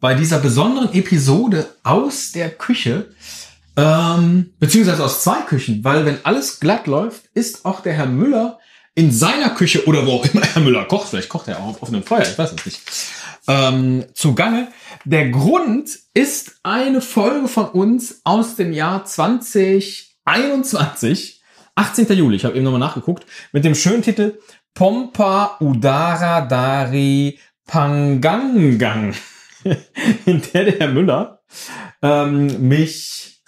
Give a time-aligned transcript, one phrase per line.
[0.00, 3.10] Bei dieser besonderen Episode aus der Küche,
[3.76, 8.58] ähm, beziehungsweise aus zwei Küchen, weil wenn alles glatt läuft, ist auch der Herr Müller
[8.94, 11.82] in seiner Küche oder wo auch immer Herr Müller kocht, vielleicht kocht er auch auf
[11.82, 12.80] offenem Feuer, ich weiß es nicht,
[13.46, 14.68] ähm, zugange.
[15.04, 21.42] Der Grund ist eine Folge von uns aus dem Jahr 2021,
[21.74, 22.06] 18.
[22.16, 24.38] Juli, ich habe eben nochmal nachgeguckt, mit dem schönen Titel
[24.74, 29.14] Pompa Udara Dari Pangangang,
[30.26, 31.42] in der der Herr Müller
[32.02, 33.42] ähm, mich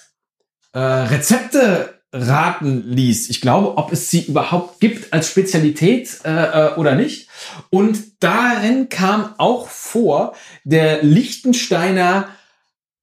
[0.73, 3.31] äh, Rezepte raten ließ.
[3.31, 7.28] Ich glaube, ob es sie überhaupt gibt als Spezialität äh, äh, oder nicht.
[7.70, 12.29] Und darin kam auch vor der Lichtensteiner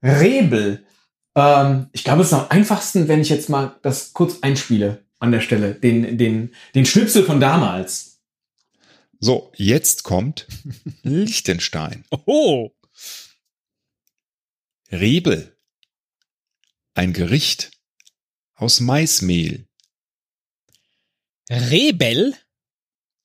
[0.03, 0.86] Rebel.
[1.36, 5.31] Ähm, ich glaube, es ist am einfachsten, wenn ich jetzt mal das kurz einspiele an
[5.31, 8.20] der Stelle, den, den, den Schnipsel von damals.
[9.20, 10.48] So, jetzt kommt
[11.03, 12.05] Lichtenstein.
[12.26, 12.72] Oh,
[14.92, 15.56] Rebel.
[16.94, 17.72] Ein Gericht
[18.56, 19.68] aus Maismehl.
[21.50, 22.36] Rebel?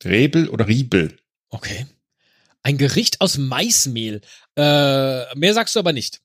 [0.05, 1.17] Rebel oder Riebel.
[1.51, 1.87] Okay.
[2.63, 4.21] Ein Gericht aus Maismehl.
[4.57, 6.21] Äh, mehr sagst du aber nicht.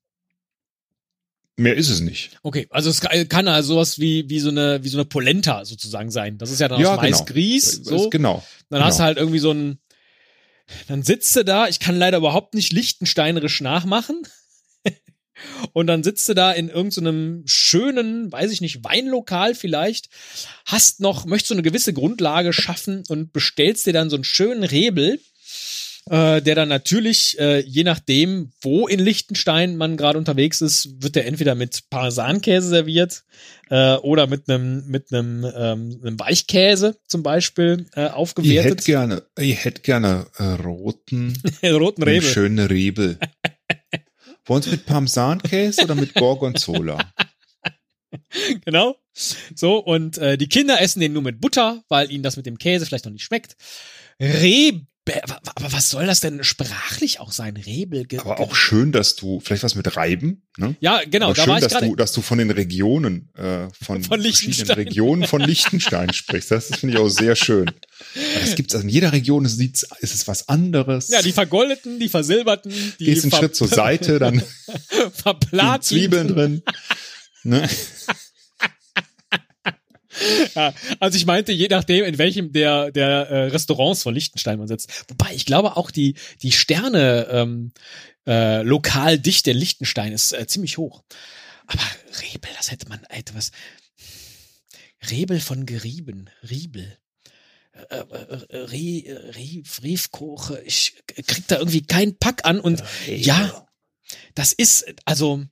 [1.57, 2.39] Mehr ist es nicht.
[2.41, 6.09] Okay, also es kann also sowas wie, wie so eine, wie so eine Polenta sozusagen
[6.09, 6.37] sein.
[6.37, 7.17] Das ist ja dann Ja, aus genau.
[7.17, 7.81] Maisgrieß.
[7.83, 8.09] So.
[8.09, 8.45] Genau.
[8.69, 9.07] Dann hast du genau.
[9.07, 9.79] halt irgendwie so ein,
[10.87, 14.21] dann sitzt du da, ich kann leider überhaupt nicht lichtensteinerisch nachmachen.
[15.73, 20.09] Und dann sitzt du da in irgendeinem schönen, weiß ich nicht, Weinlokal vielleicht,
[20.65, 24.63] hast noch, möchtest du eine gewisse Grundlage schaffen und bestellst dir dann so einen schönen
[24.63, 25.19] Rebel,
[26.09, 31.15] äh, der dann natürlich, äh, je nachdem, wo in Liechtenstein man gerade unterwegs ist, wird
[31.15, 33.23] der entweder mit Parmesankäse serviert
[33.69, 38.85] äh, oder mit einem mit einem ähm, einem Weichkäse zum Beispiel äh, Ich hätte aufgewertet.
[38.85, 42.27] gerne, ich hätte gerne äh, roten, roten Rebel.
[42.27, 43.19] schönen Rebel.
[44.49, 46.97] Wollen Sie mit Parmesankäse oder mit Gorgonzola?
[48.65, 48.95] Genau.
[49.13, 52.57] So, und äh, die Kinder essen den nur mit Butter, weil ihnen das mit dem
[52.57, 53.55] Käse vielleicht noch nicht schmeckt.
[54.19, 54.87] Rebel.
[55.55, 57.57] Aber was soll das denn sprachlich auch sein?
[57.57, 58.05] Rebel.
[58.19, 60.75] Aber auch schön, dass du, vielleicht was mit Reiben, ne?
[60.79, 63.67] Ja, genau, Aber da schön, war ich dass du, dass du von den Regionen, äh,
[63.81, 64.71] von, Von verschiedenen.
[64.71, 66.51] Regionen von Liechtenstein sprichst.
[66.51, 67.67] Das finde ich auch sehr schön.
[67.69, 71.09] Aber das gibt's also in jeder Region ist, es- ist es was anderes.
[71.09, 74.39] Ja, die vergoldeten, die versilberten, die Gehst einen Schritt zur Seite, dann
[74.89, 75.81] sind verplatin.
[75.81, 76.63] Zwiebeln drin.
[77.43, 77.67] Ne?
[80.55, 84.67] Ja, also ich meinte, je nachdem, in welchem der, der äh, Restaurants von Liechtenstein man
[84.67, 85.05] sitzt.
[85.09, 87.71] Wobei, ich glaube auch die, die Sterne ähm,
[88.27, 91.03] äh, Lokaldichte in Liechtenstein ist äh, ziemlich hoch.
[91.67, 91.83] Aber
[92.21, 93.51] Rebel, das hätte man etwas.
[95.09, 96.97] Rebel von Gerieben, Riebel.
[97.89, 103.67] Äh, äh, äh, Re, Re, Briefkoche, ich krieg da irgendwie keinen Pack an und ja,
[104.35, 105.45] das ist, also,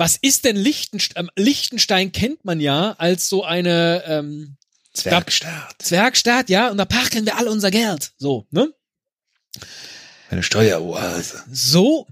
[0.00, 1.26] was ist denn Liechtenstein?
[1.26, 4.56] Ähm, Liechtenstein kennt man ja als so eine ähm,
[4.94, 5.76] Zwergstaat.
[5.78, 8.12] Zwergstaat, ja, und da parken wir alle unser Geld.
[8.16, 8.72] So, ne?
[10.30, 11.44] Eine Steueroase.
[11.52, 12.06] So.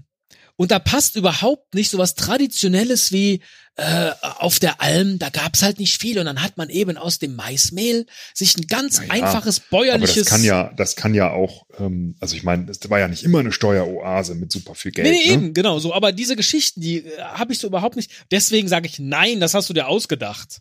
[0.55, 3.41] Und da passt überhaupt nicht so was Traditionelles wie
[3.79, 7.17] äh, auf der Alm, da gab's halt nicht viel und dann hat man eben aus
[7.19, 10.15] dem Maismehl sich ein ganz Naja, einfaches Aber bäuerliches.
[10.23, 13.23] das kann ja, das kann ja auch, ähm, also ich meine, das war ja nicht
[13.23, 15.07] immer eine Steueroase mit super viel Geld.
[15.07, 15.33] Nee, nee, ne?
[15.33, 15.93] eben, genau so.
[15.93, 18.11] Aber diese Geschichten, die äh, habe ich so überhaupt nicht.
[18.31, 20.59] Deswegen sage ich nein, das hast du dir ausgedacht.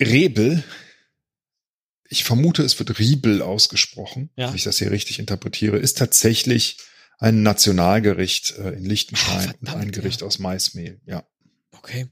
[0.00, 0.64] Rebel,
[2.08, 4.48] ich vermute, es wird Riebel ausgesprochen, Ja.
[4.48, 6.78] wenn ich das hier richtig interpretiere, ist tatsächlich
[7.20, 11.00] ein Nationalgericht äh, in Liechtenstein und ein Gericht aus Maismehl.
[11.06, 11.24] Ja.
[11.72, 12.08] Okay.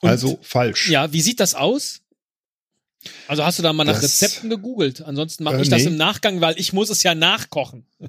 [0.00, 0.88] Und- also falsch.
[0.88, 2.00] Ja, wie sieht das aus?
[3.28, 5.00] Also hast du da mal nach Das- Rezepten gegoogelt?
[5.02, 5.88] Ansonsten mache Äh, ich das nee.
[5.88, 7.86] im Nachgang, weil ich muss es ja nachkochen.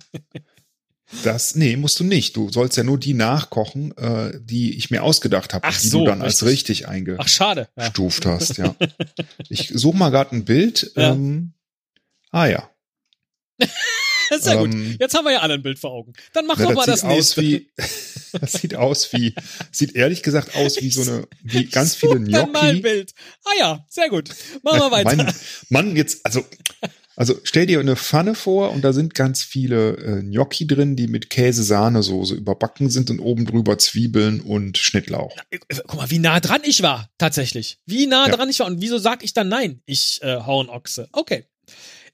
[1.25, 2.37] Das, nee, musst du nicht.
[2.37, 6.05] Du sollst ja nur die nachkochen, äh, die ich mir ausgedacht habe, die so, du
[6.05, 6.87] dann als richtig.
[6.87, 7.67] richtig Ach, schade.
[7.75, 7.83] Ja.
[7.83, 8.57] eingestuft hast.
[8.57, 8.73] Ja.
[9.49, 10.93] Ich suche mal gerade ein Bild.
[10.95, 11.11] Ja.
[11.11, 11.51] Ähm,
[12.31, 12.69] ah ja.
[14.39, 14.73] Sehr gut.
[14.73, 16.13] Ähm, Jetzt haben wir ja alle ein Bild vor Augen.
[16.33, 17.41] Dann mach Na, doch mal das sieht aus nächste.
[17.41, 17.69] wie,
[18.39, 19.35] das sieht aus wie,
[19.71, 22.81] sieht ehrlich gesagt aus wie so eine, wie ganz viele Such dann mal ein Gnocchi.
[22.81, 23.13] Bild.
[23.45, 24.29] Ah ja, sehr gut.
[24.63, 25.15] Machen wir weiter.
[25.15, 25.33] Mann,
[25.69, 26.45] Mann, jetzt, also,
[27.17, 31.07] also stell dir eine Pfanne vor und da sind ganz viele äh, Gnocchi drin, die
[31.07, 35.35] mit Käse-Sahnesoße überbacken sind und oben drüber Zwiebeln und Schnittlauch.
[35.51, 37.79] Äh, Guck mal, wie nah dran ich war, tatsächlich.
[37.85, 38.35] Wie nah Ja.
[38.35, 38.67] dran ich war.
[38.67, 39.81] Und wieso sag ich dann nein?
[39.85, 41.09] Ich äh, hau einen Ochse.
[41.11, 41.45] Okay.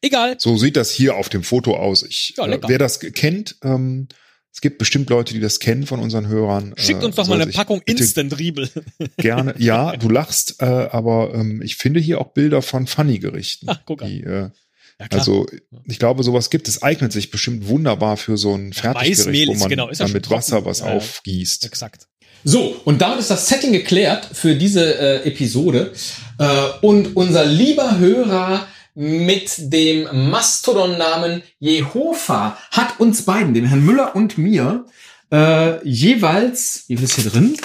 [0.02, 0.36] Egal.
[0.40, 2.04] So sieht das hier auf dem Foto aus.
[2.04, 2.70] Ich, Ja, äh, lecker.
[2.70, 4.08] wer das kennt, ähm,
[4.54, 6.74] es gibt bestimmt Leute, die das kennen von unseren Hörern.
[6.78, 8.70] Schickt äh, uns doch mal eine Packung bitte Instant Riebel.
[9.18, 9.54] Gerne.
[9.60, 14.02] Ja, du lachst, äh, aber ähm, ich finde hier auch Bilder von Funny-Gerichten, Ach, guck
[14.02, 14.10] an.
[14.10, 14.50] die, äh,
[15.00, 15.06] Ja.
[15.12, 15.46] Also
[15.86, 19.52] ich glaube, sowas gibt es, eignet sich bestimmt wunderbar für so ein Fertiggericht, Weißmehl wo
[19.54, 20.94] ist- man genau, ist dann mit Wasser was Ja, ja.
[20.96, 21.66] aufgießt.
[21.66, 22.08] Exakt.
[22.44, 25.92] So, und damit ist das Setting geklärt für diese äh, Episode.
[26.40, 26.48] Äh,
[26.82, 28.68] und unser lieber Hörer
[29.00, 34.86] mit dem Mastodon-Namen Jehova hat uns beiden, dem Herrn Müller und mir,
[35.32, 37.56] äh, jeweils, wie viel ist hier drin?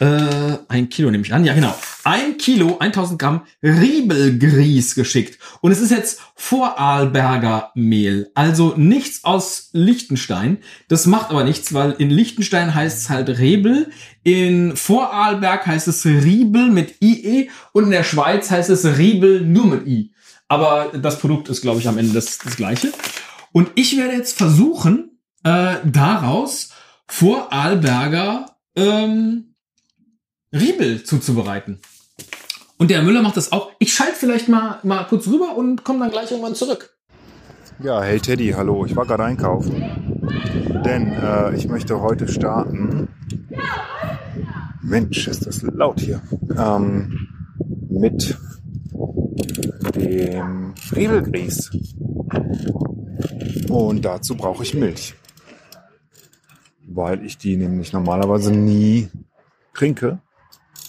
[0.00, 1.46] Äh, ein Kilo nehme ich an.
[1.46, 1.74] Ja, genau.
[2.02, 5.38] Ein Kilo, 1000 Gramm Riebelgrieß geschickt.
[5.62, 8.30] Und es ist jetzt Vorarlberger Mehl.
[8.34, 10.58] Also nichts aus Liechtenstein.
[10.88, 13.90] Das macht aber nichts, weil in Liechtenstein heißt es halt Rebel.
[14.24, 17.48] In Vorarlberg heißt es Riebel mit IE.
[17.72, 20.13] Und in der Schweiz heißt es Riebel nur mit I.
[20.48, 22.92] Aber das Produkt ist, glaube ich, am Ende das, das gleiche.
[23.52, 26.70] Und ich werde jetzt versuchen, äh, daraus
[27.06, 29.54] Vorarlberger ähm,
[30.52, 31.80] Riebel zuzubereiten.
[32.76, 33.70] Und der Müller macht das auch.
[33.78, 36.96] Ich schalte vielleicht mal, mal kurz rüber und komme dann gleich irgendwann zurück.
[37.82, 38.84] Ja, hey Teddy, hallo.
[38.86, 39.82] Ich war gerade einkaufen.
[40.84, 43.08] Denn äh, ich möchte heute starten.
[44.82, 46.20] Mensch, ist das laut hier.
[46.56, 47.28] Ähm,
[47.90, 48.36] mit
[49.94, 51.70] dem Riebelgrieß.
[53.68, 55.14] Und dazu brauche ich Milch.
[56.86, 59.08] Weil ich die nämlich normalerweise nie
[59.74, 60.20] trinke.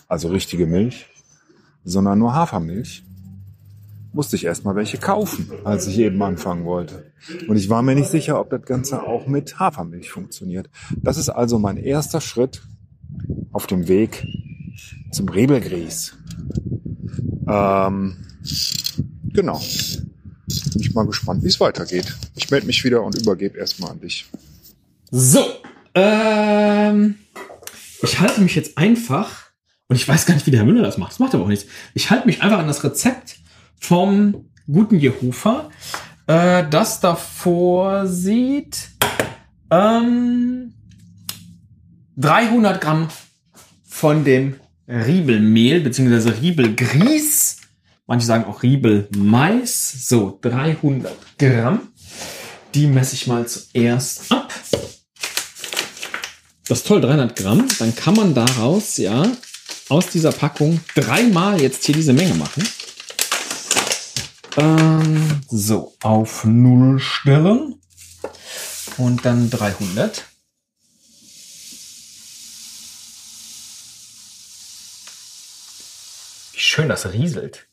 [0.07, 1.07] Also richtige Milch.
[1.83, 3.03] Sondern nur Hafermilch
[4.15, 7.11] musste ich erstmal welche kaufen, als ich eben anfangen wollte.
[7.49, 10.69] Und ich war mir nicht sicher, ob das Ganze auch mit Hafermilch funktioniert.
[10.95, 12.63] Das ist also mein erster Schritt
[13.51, 14.25] auf dem Weg
[15.11, 16.17] zum Rebelgrieß.
[17.47, 18.17] Ähm,
[19.33, 19.61] genau.
[20.47, 22.15] Bin ich mal gespannt, wie es weitergeht.
[22.35, 24.25] Ich melde mich wieder und übergebe erstmal an dich.
[25.11, 25.45] So,
[25.93, 27.15] ähm,
[28.01, 29.51] ich halte mich jetzt einfach,
[29.87, 31.49] und ich weiß gar nicht, wie der Herr Müller das macht, das macht aber auch
[31.49, 31.65] nichts.
[31.93, 33.37] Ich halte mich einfach an das Rezept
[33.79, 35.69] vom guten Jehova,
[36.27, 38.89] äh, das davor sieht,
[39.71, 40.73] ähm,
[42.17, 43.09] 300 Gramm
[43.83, 44.55] von dem
[44.87, 47.57] Riebelmehl, beziehungsweise Riebelgrieß.
[48.07, 50.07] Manche sagen auch Riebelmais.
[50.07, 51.89] So, 300 Gramm.
[52.73, 54.53] Die messe ich mal zuerst ab.
[56.67, 57.67] Das ist toll, 300 Gramm.
[57.79, 59.25] Dann kann man daraus, ja,
[59.89, 62.67] aus dieser Packung dreimal jetzt hier diese Menge machen.
[64.57, 67.75] Ähm, so, auf Null stellen.
[68.97, 70.25] Und dann 300.
[76.75, 77.67] schön das rieselt.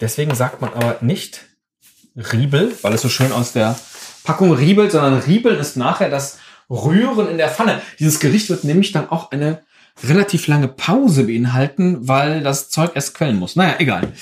[0.00, 1.46] Deswegen sagt man aber nicht
[2.14, 3.76] Riebel, weil es so schön aus der
[4.22, 6.38] Packung riebelt, sondern Riebeln ist nachher das
[6.70, 7.82] Rühren in der Pfanne.
[7.98, 9.62] Dieses Gericht wird nämlich dann auch eine
[10.04, 13.56] relativ lange Pause beinhalten, weil das Zeug erst quellen muss.
[13.56, 14.12] Naja, egal.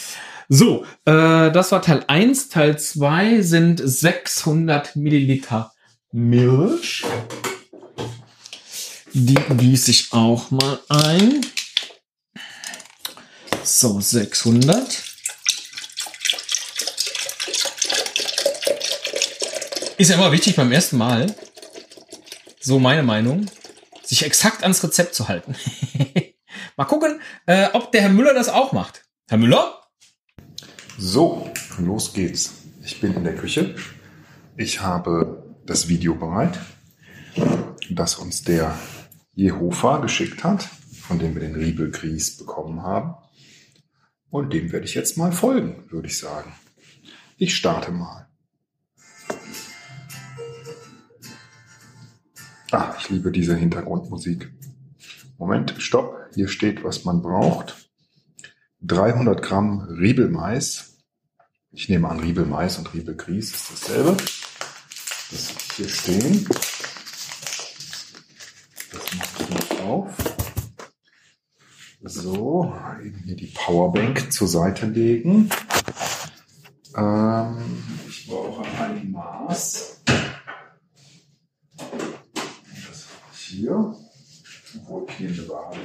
[0.49, 2.49] So, äh, das war Teil 1.
[2.49, 5.71] Teil 2 sind 600 Milliliter
[6.13, 7.05] Milch.
[9.13, 11.45] Die gieße ich auch mal ein.
[13.67, 15.03] So, 600.
[19.99, 21.35] Ist ja immer wichtig beim ersten Mal,
[22.61, 23.51] so meine Meinung,
[24.05, 25.57] sich exakt ans Rezept zu halten.
[26.77, 29.03] mal gucken, äh, ob der Herr Müller das auch macht.
[29.29, 29.83] Herr Müller?
[30.97, 32.53] So, los geht's.
[32.85, 33.75] Ich bin in der Küche.
[34.57, 36.57] Ich habe das Video bereit,
[37.91, 38.79] das uns der
[39.35, 40.69] Jehova geschickt hat,
[41.03, 43.17] von dem wir den Riebelgrieß bekommen haben.
[44.37, 46.53] Und dem werde ich jetzt mal folgen, würde ich sagen.
[47.39, 48.29] Ich starte mal.
[52.71, 54.53] Ah, ich liebe diese Hintergrundmusik.
[55.39, 56.19] Moment, stopp.
[56.35, 57.89] Hier steht, was man braucht.
[58.83, 60.99] 300 Gramm Riebelmais.
[61.71, 64.19] Ich nehme an, Riebelmais und Riebelgrieß ist dasselbe.
[64.19, 66.47] Das hier stehen.
[68.93, 70.26] Das mache ich auf.
[72.09, 72.73] So,
[73.03, 75.51] eben hier die Powerbank zur Seite legen.
[76.97, 80.03] Ähm, ich brauche ein Maß.
[81.75, 83.97] Das ich hier.
[84.77, 85.79] Obwohl ich hier eine Waage.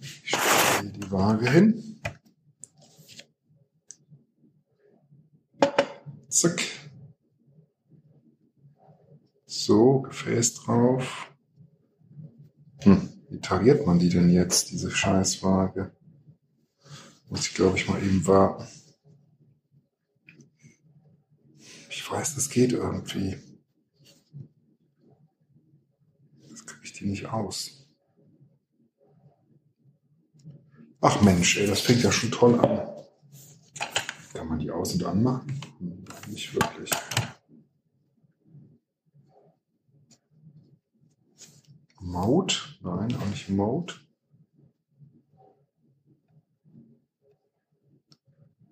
[0.00, 2.00] Ich stelle hier die Waage hin.
[6.28, 6.60] Zack.
[9.46, 11.28] So, Gefäß drauf.
[12.82, 15.90] Hm, wie tariert man die denn jetzt, diese Scheißwaage?
[17.28, 18.64] Muss ich, glaube ich, mal eben warten.
[21.90, 23.36] Ich weiß, das geht irgendwie.
[26.48, 27.88] Das kriege ich die nicht aus.
[31.00, 32.88] Ach Mensch, ey, das fängt ja schon toll an.
[34.32, 35.60] Kann man die aus- und anmachen?
[35.80, 36.90] Hm, Nicht wirklich.
[42.14, 42.54] Mode?
[42.80, 43.94] Nein, auch nicht Mode.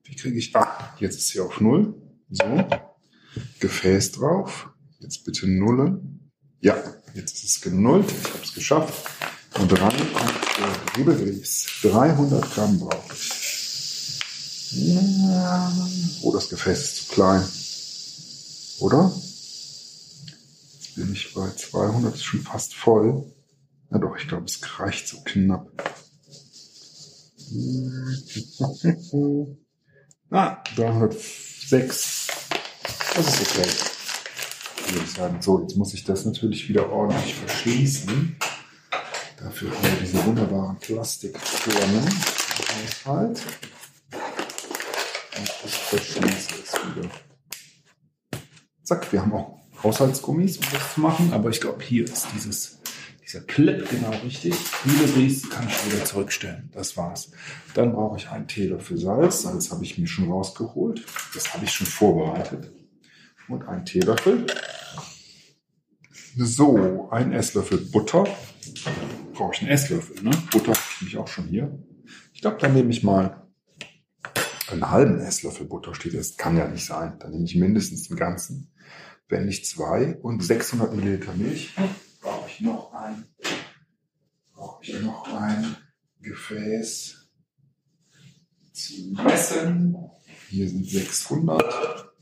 [0.05, 0.55] Wie kriege ich.
[0.55, 1.95] Ah, jetzt ist sie auf Null.
[2.31, 2.45] So.
[3.61, 4.71] Gefäß drauf.
[5.01, 6.31] Jetzt bitte Nullen.
[6.61, 6.77] Ja,
[7.15, 8.11] jetzt ist es genullt.
[8.11, 9.11] Ich habe es geschafft.
[9.59, 11.81] Und dran kommt der Riebelgrieß.
[11.83, 14.71] 300 Gramm brauche ich.
[14.73, 15.73] Ja.
[16.23, 17.45] Oh, das Gefäß ist zu klein.
[18.79, 19.13] Oder?
[20.95, 23.33] Jetzt bin ich bei 200, ist schon fast voll.
[23.91, 25.71] Ja doch, ich glaube, es reicht so knapp.
[30.35, 32.27] Ah, 306.
[33.15, 33.69] Das ist okay.
[34.87, 35.43] Würde ich sagen.
[35.43, 38.39] So, jetzt muss ich das natürlich wieder ordentlich verschließen.
[39.37, 43.43] Dafür haben wir diese wunderbaren Plastikklemmen Haushalt.
[45.37, 47.11] Und ich verschließe es wieder.
[48.85, 51.33] Zack, wir haben auch Haushaltsgummis, um das zu machen.
[51.33, 52.81] Aber ich glaube, hier ist dieses,
[53.23, 54.55] dieser Clip genau richtig.
[54.85, 56.71] Liebesries kann ich wieder zurückstellen.
[56.73, 57.33] Das war's.
[57.75, 59.43] Dann brauche ich einen Teelöffel Salz.
[59.43, 61.05] Salz habe ich mir schon rausgeholt.
[61.35, 62.71] Das habe ich schon vorbereitet.
[63.49, 64.47] Und einen Teelöffel.
[66.37, 68.25] So, ein Esslöffel Butter.
[69.35, 70.31] Brauche ich einen Esslöffel, ne?
[70.51, 71.79] Butter habe ich auch schon hier.
[72.33, 73.43] Ich glaube, dann nehme ich mal
[74.69, 75.95] einen halben Esslöffel Butter.
[75.95, 77.19] Steht das kann ja nicht sein.
[77.19, 78.72] Dann nehme ich mindestens den ganzen.
[79.33, 80.19] Wenn nicht zwei.
[80.21, 81.75] Und 600 Milliliter Milch.
[82.21, 83.25] Brauche ich noch ein.
[84.53, 85.75] Brauche ich noch ein
[86.21, 87.31] Gefäß
[88.75, 89.97] zum Messen.
[90.51, 92.13] Hier sind 600.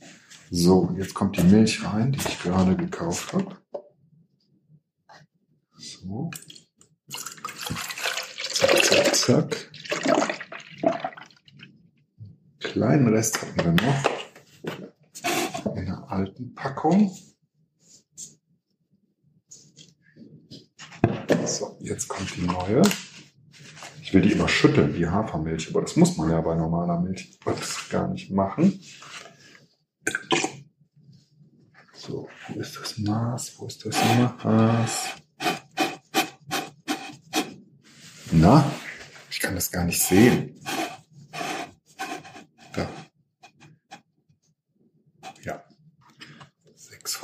[0.53, 3.57] So, und jetzt kommt die Milch rein, die ich gerade gekauft habe.
[5.77, 6.31] So.
[8.53, 9.71] Zack, zack, zack.
[12.61, 14.20] Kleinen Rest hatten wir noch
[15.77, 17.11] in der alten Packung.
[21.47, 22.83] So, jetzt kommt die neue.
[24.03, 27.39] Ich will die immer schütteln wie Hafermilch, aber das muss man ja bei normaler Milch
[27.91, 28.81] gar nicht machen.
[31.95, 33.59] So, wo ist das Maß?
[33.59, 33.97] Wo ist das
[34.43, 35.11] Maß?
[38.33, 38.65] Na,
[39.31, 40.61] ich kann das gar nicht sehen.
[42.73, 42.89] Da.
[45.43, 45.63] Ja.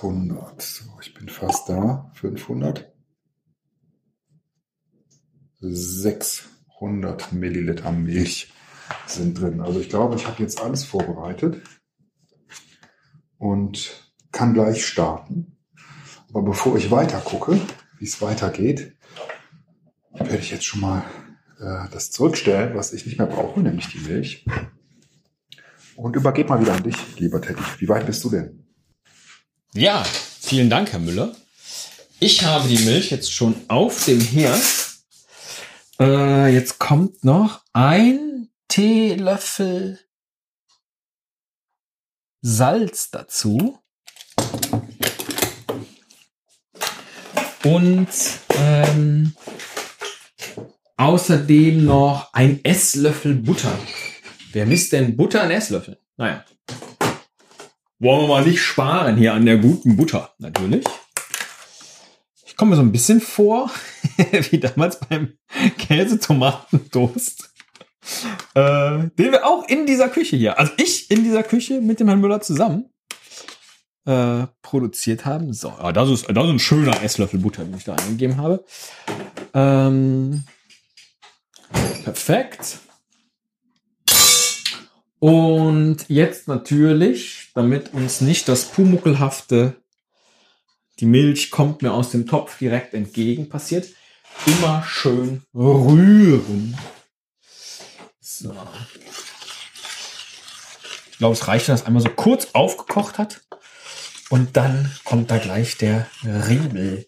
[0.06, 0.62] 600.
[0.62, 2.10] So, ich bin fast da.
[2.14, 2.92] 500.
[5.60, 8.52] 600 Milliliter Milch
[9.06, 9.60] sind drin.
[9.60, 11.60] Also ich glaube, ich habe jetzt alles vorbereitet
[13.38, 15.56] und kann gleich starten.
[16.28, 17.58] Aber bevor ich weiter gucke,
[17.98, 18.94] wie es weitergeht,
[20.12, 21.02] werde ich jetzt schon mal
[21.58, 24.44] äh, das zurückstellen, was ich nicht mehr brauche, nämlich die Milch.
[25.96, 27.62] Und übergebe mal wieder an dich, lieber Teddy.
[27.78, 28.65] Wie weit bist du denn?
[29.76, 31.36] Ja, vielen Dank, Herr Müller.
[32.18, 34.62] Ich habe die Milch jetzt schon auf dem Herd.
[36.00, 40.00] Äh, jetzt kommt noch ein Teelöffel
[42.40, 43.78] Salz dazu.
[47.62, 48.08] Und
[48.54, 49.34] ähm,
[50.96, 53.78] außerdem noch ein Esslöffel Butter.
[54.52, 56.00] Wer misst denn Butter in Esslöffel?
[56.16, 56.46] Naja.
[57.98, 60.84] Wollen wir mal nicht sparen hier an der guten Butter, natürlich.
[62.44, 63.70] Ich komme mir so ein bisschen vor,
[64.50, 65.32] wie damals beim
[65.78, 67.50] Käse-Tomaten-Toast.
[68.54, 72.08] Äh, den wir auch in dieser Küche hier, also ich in dieser Küche mit dem
[72.08, 72.90] Herrn Müller zusammen
[74.04, 75.52] äh, produziert haben.
[75.54, 78.64] So, ja, das ist, das ist ein schöner Esslöffel Butter, den ich da eingegeben habe.
[79.54, 80.44] Ähm,
[82.04, 82.78] perfekt.
[85.18, 89.76] Und jetzt natürlich, damit uns nicht das Pumuckelhafte,
[91.00, 93.88] die Milch kommt mir aus dem Topf direkt entgegen, passiert,
[94.46, 96.76] immer schön rühren.
[98.20, 98.54] So.
[101.10, 103.40] Ich glaube, es reicht, wenn das einmal so kurz aufgekocht hat.
[104.28, 107.06] Und dann kommt da gleich der Riebel.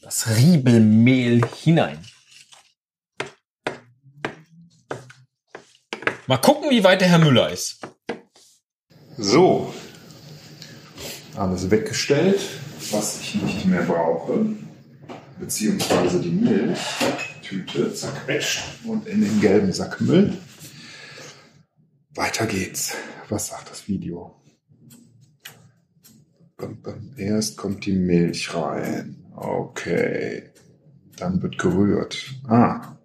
[0.00, 1.98] Das Riebelmehl hinein.
[6.30, 7.80] Mal gucken, wie weit der Herr Müller ist.
[9.18, 9.74] So,
[11.34, 12.38] alles weggestellt,
[12.92, 14.46] was ich nicht mehr brauche,
[15.40, 20.38] beziehungsweise die Milchtüte zerquetscht und in den gelben Sack Müll.
[22.14, 22.94] Weiter geht's.
[23.28, 24.40] Was sagt das Video?
[27.16, 29.26] Erst kommt die Milch rein.
[29.34, 30.52] Okay.
[31.16, 32.32] Dann wird gerührt.
[32.46, 32.98] Ah.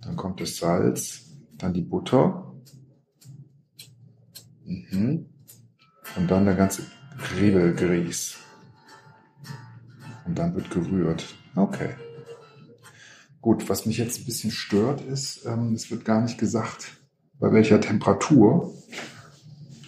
[0.00, 1.20] Dann kommt das Salz.
[1.56, 2.50] Dann die Butter.
[4.64, 5.26] Mhm.
[6.16, 6.82] Und dann der ganze
[7.18, 8.36] Griebelgrieß.
[10.26, 11.34] Und dann wird gerührt.
[11.54, 11.90] Okay.
[13.40, 16.96] Gut, was mich jetzt ein bisschen stört, ist, ähm, es wird gar nicht gesagt,
[17.38, 18.72] bei welcher Temperatur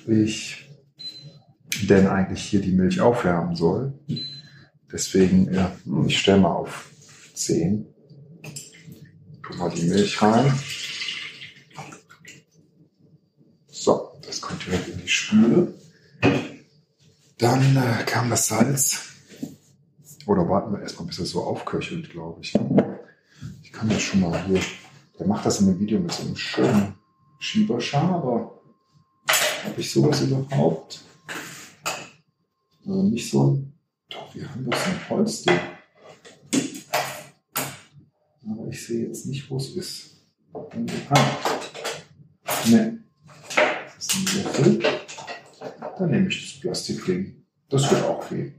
[0.06, 0.68] ich
[1.88, 3.94] denn eigentlich hier die Milch aufwärmen soll.
[4.92, 5.74] Deswegen, ja,
[6.06, 6.90] ich stelle mal auf
[7.34, 7.86] 10.
[9.42, 10.52] Tu mal die Milch rein.
[13.68, 15.74] So, das kommt direkt in die Spüle.
[17.38, 19.02] Dann äh, kam das Salz.
[20.26, 22.54] Oder warten wir erstmal, bis es so aufköchelt, glaube ich.
[23.62, 24.60] Ich kann das schon mal hier.
[25.18, 26.94] Der macht das in dem Video mit so einem schönen
[27.38, 28.60] Schieberschaber.
[29.64, 31.00] Habe ich sowas überhaupt?
[32.86, 33.62] Also nicht so.
[34.08, 35.58] Doch, wir haben so ein Holzding.
[38.48, 40.10] Aber ich sehe jetzt nicht, wo es ist.
[40.52, 41.36] Ah.
[42.68, 42.98] Ne.
[43.54, 45.05] Das ist ein Löffel.
[45.98, 47.46] Dann nehme ich das Plastikding.
[47.68, 48.54] Das wird auch gehen.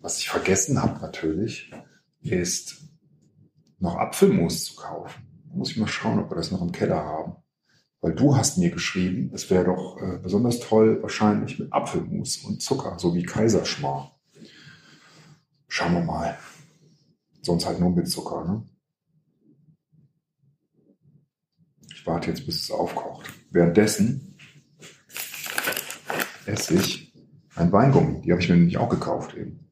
[0.00, 1.70] Was ich vergessen habe natürlich,
[2.20, 2.82] ist
[3.78, 5.26] noch Apfelmus zu kaufen.
[5.48, 7.36] Da muss ich mal schauen, ob wir das noch im Keller haben.
[8.00, 12.62] Weil du hast mir geschrieben, es wäre doch äh, besonders toll wahrscheinlich mit Apfelmus und
[12.62, 14.16] Zucker, so wie Kaiserschmarr.
[15.68, 16.38] Schauen wir mal.
[17.42, 18.62] Sonst halt nur mit Zucker, ne?
[22.06, 23.32] Warte jetzt, bis es aufkocht.
[23.50, 24.36] Währenddessen
[26.46, 27.12] esse ich
[27.56, 28.22] ein Weingummi.
[28.22, 29.68] Die habe ich mir nämlich auch gekauft eben.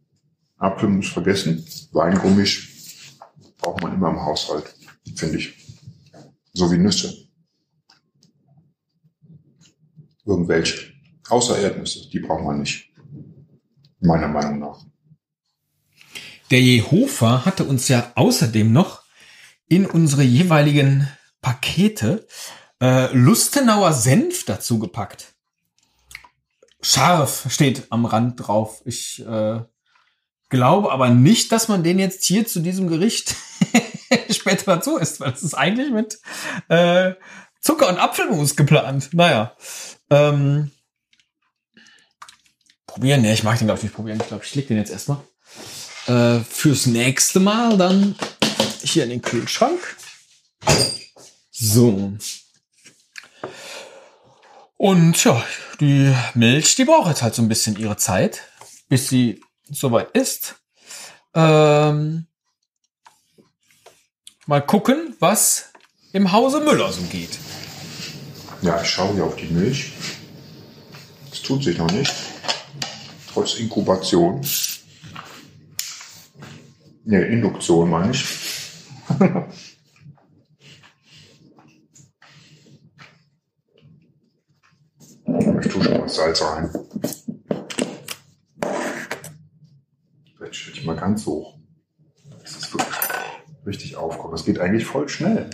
[0.57, 1.65] Apfelmus vergessen.
[1.93, 3.17] Weingummisch
[3.59, 4.75] braucht man immer im Haushalt,
[5.15, 5.55] finde ich.
[6.53, 7.15] So wie Nüsse.
[10.27, 10.93] Irgendwelche.
[11.29, 12.09] Außer Erdnüsse.
[12.11, 12.91] Die braucht man nicht.
[14.01, 14.85] Meiner Meinung nach.
[16.51, 19.05] Der Jehova hatte uns ja außerdem noch
[19.69, 21.09] in unsere jeweiligen
[21.45, 22.27] Pakete
[22.81, 25.35] äh, Lustenauer Senf dazu gepackt.
[26.81, 28.81] Scharf steht am Rand drauf.
[28.87, 29.61] Ich äh,
[30.49, 33.37] glaube aber nicht, dass man den jetzt hier zu diesem Gericht
[34.31, 36.19] später dazu isst, weil es ist eigentlich mit
[36.69, 37.13] äh,
[37.61, 39.11] Zucker und Apfelmus geplant.
[39.13, 39.55] Naja.
[40.09, 40.71] Ähm,
[42.87, 43.21] probieren?
[43.21, 44.19] Ne, ich mag den glaube ich nicht probieren.
[44.19, 45.21] Ich glaube, ich leg den jetzt erstmal.
[46.07, 48.17] Äh, fürs nächste Mal dann
[48.83, 49.79] hier in den Kühlschrank.
[51.57, 52.13] So.
[54.77, 55.45] Und ja,
[55.79, 58.43] die Milch, die braucht jetzt halt so ein bisschen ihre Zeit,
[58.89, 59.41] bis sie
[59.71, 60.57] soweit ist.
[61.33, 62.27] Ähm,
[64.47, 65.71] mal gucken, was
[66.13, 67.39] im Hause Müller so geht.
[68.63, 69.93] Ja, ich schaue hier auf die Milch.
[71.31, 72.13] Es tut sich noch nicht.
[73.33, 74.45] Trotz Inkubation.
[77.05, 78.25] Ne, Induktion meine ich.
[85.39, 86.71] ich tue schon mal Salz rein.
[90.37, 91.59] Vielleicht stelle ich mal ganz hoch.
[92.41, 92.95] Das ist wirklich
[93.67, 94.33] richtig aufkommen.
[94.33, 95.51] Das geht eigentlich voll schnell.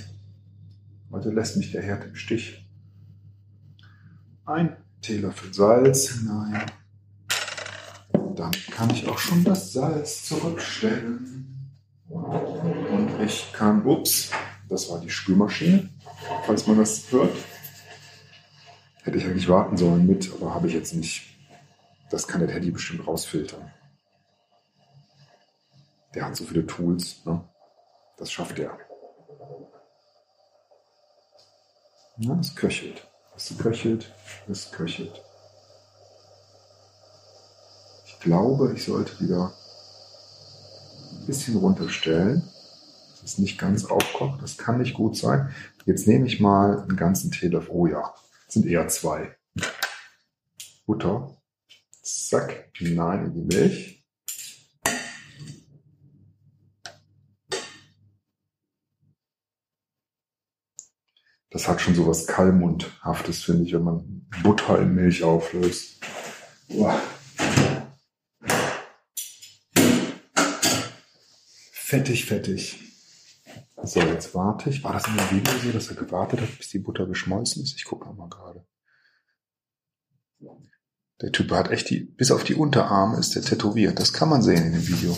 [1.10, 2.66] Heute lässt mich der Herd im Stich.
[4.44, 6.66] Ein Teelöffel Salz hinein.
[8.36, 11.70] Dann kann ich auch schon das Salz zurückstellen.
[12.08, 14.30] Und ich kann, ups,
[14.68, 15.88] das war die Spülmaschine,
[16.46, 17.30] falls man das hört.
[19.02, 21.26] Hätte ich eigentlich warten sollen mit, aber habe ich jetzt nicht.
[22.10, 23.72] Das kann der Teddy bestimmt rausfiltern.
[26.14, 27.42] Der hat so viele Tools, ne?
[28.18, 28.76] Das schafft er.
[32.18, 33.06] Na, es köchelt.
[33.34, 34.12] Es köchelt,
[34.48, 35.22] es köchelt.
[38.04, 39.54] Ich glaube, ich sollte wieder
[41.12, 42.42] ein bisschen runterstellen,
[43.12, 44.42] dass es nicht ganz aufkocht.
[44.42, 45.54] Das kann nicht gut sein.
[45.86, 47.70] Jetzt nehme ich mal einen ganzen Teelöffel.
[47.70, 48.12] Oh ja,
[48.52, 49.36] sind eher zwei.
[50.86, 51.40] Butter.
[52.02, 54.04] Zack, hinein in die Milch.
[61.50, 66.00] Das hat schon so was Kalmundhaftes, finde ich, wenn man Butter in Milch auflöst.
[66.68, 67.00] Uah.
[71.72, 72.89] Fettig, fettig.
[73.82, 74.84] So, jetzt warte ich.
[74.84, 77.76] War das in der Video so, dass er gewartet hat, bis die Butter geschmolzen ist?
[77.76, 78.64] Ich gucke mal gerade.
[81.22, 83.98] Der Typ hat echt die, bis auf die Unterarme ist der tätowiert.
[83.98, 85.16] Das kann man sehen in dem Video.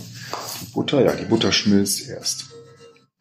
[0.60, 2.46] Die Butter, ja, die Butter schmilzt erst.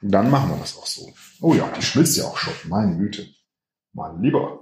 [0.01, 1.13] Und dann machen wir das auch so.
[1.41, 2.54] Oh ja, die schmilzt ja auch schon.
[2.65, 3.27] Meine Güte.
[3.93, 4.62] Mal lieber.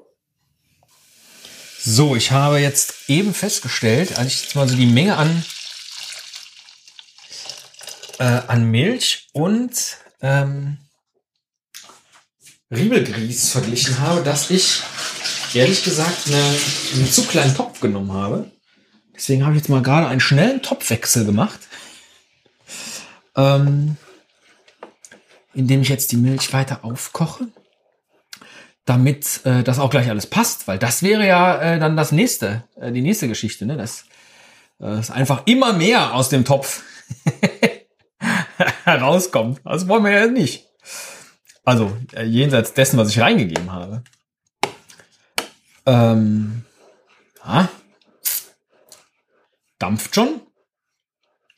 [1.82, 5.46] So, ich habe jetzt eben festgestellt, als ich jetzt mal so die Menge an,
[8.18, 10.78] äh, an Milch und ähm,
[12.72, 14.82] Riebelgrieß verglichen habe, dass ich
[15.54, 16.44] ehrlich gesagt eine,
[16.96, 18.52] einen zu kleinen Topf genommen habe.
[19.16, 21.60] Deswegen habe ich jetzt mal gerade einen schnellen Topfwechsel gemacht.
[23.36, 23.98] Ähm,
[25.54, 27.48] indem ich jetzt die Milch weiter aufkoche,
[28.86, 32.64] damit äh, das auch gleich alles passt, weil das wäre ja äh, dann das nächste,
[32.80, 33.78] äh, die nächste Geschichte, ne?
[33.78, 34.06] Das
[34.80, 36.84] äh, ist einfach immer mehr aus dem Topf
[38.86, 39.62] herauskommt.
[39.64, 40.68] Das wollen wir ja nicht.
[41.64, 44.04] Also äh, jenseits dessen, was ich reingegeben habe.
[45.86, 46.66] Ähm,
[47.46, 47.70] ja.
[49.78, 50.42] Dampft schon?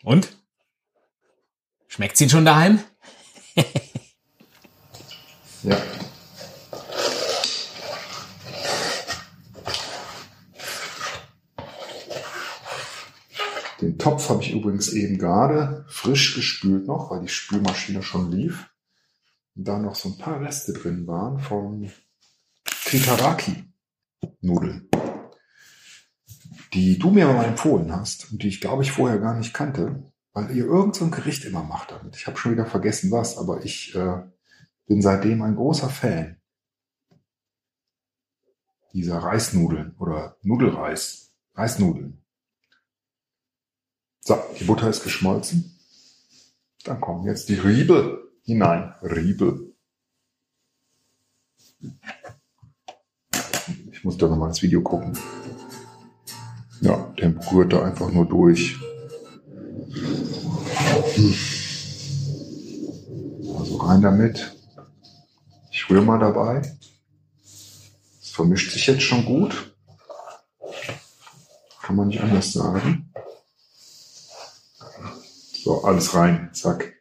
[0.03, 0.29] Und?
[1.87, 2.83] Schmeckt sie schon daheim?
[5.63, 5.77] Ja.
[13.81, 18.69] Den Topf habe ich übrigens eben gerade frisch gespült noch, weil die Spülmaschine schon lief.
[19.55, 21.89] Und da noch so ein paar Reste drin waren vom
[22.63, 24.87] Tritaraki-Nudeln,
[26.73, 30.03] die du mir mal empfohlen hast und die ich glaube ich vorher gar nicht kannte,
[30.33, 32.15] weil ihr irgend so ein Gericht immer macht damit.
[32.15, 34.23] Ich habe schon wieder vergessen was, aber ich äh,
[34.85, 36.37] bin seitdem ein großer Fan
[38.93, 42.20] dieser Reisnudeln oder Nudelreis, Reisnudeln.
[44.23, 45.77] So, die Butter ist geschmolzen.
[46.83, 48.93] Dann kommen jetzt die Riebel hinein.
[49.01, 49.73] Riebel.
[53.91, 55.17] Ich muss da nochmal ins Video gucken.
[56.81, 57.13] Ja,
[57.51, 58.79] rührt da einfach nur durch.
[61.15, 61.35] Hm.
[63.57, 64.55] Also rein damit.
[65.71, 66.61] Ich rühre mal dabei.
[68.21, 69.75] Es vermischt sich jetzt schon gut.
[71.81, 73.10] Kann man nicht anders sagen.
[75.63, 76.49] So, alles rein.
[76.53, 76.95] Zack.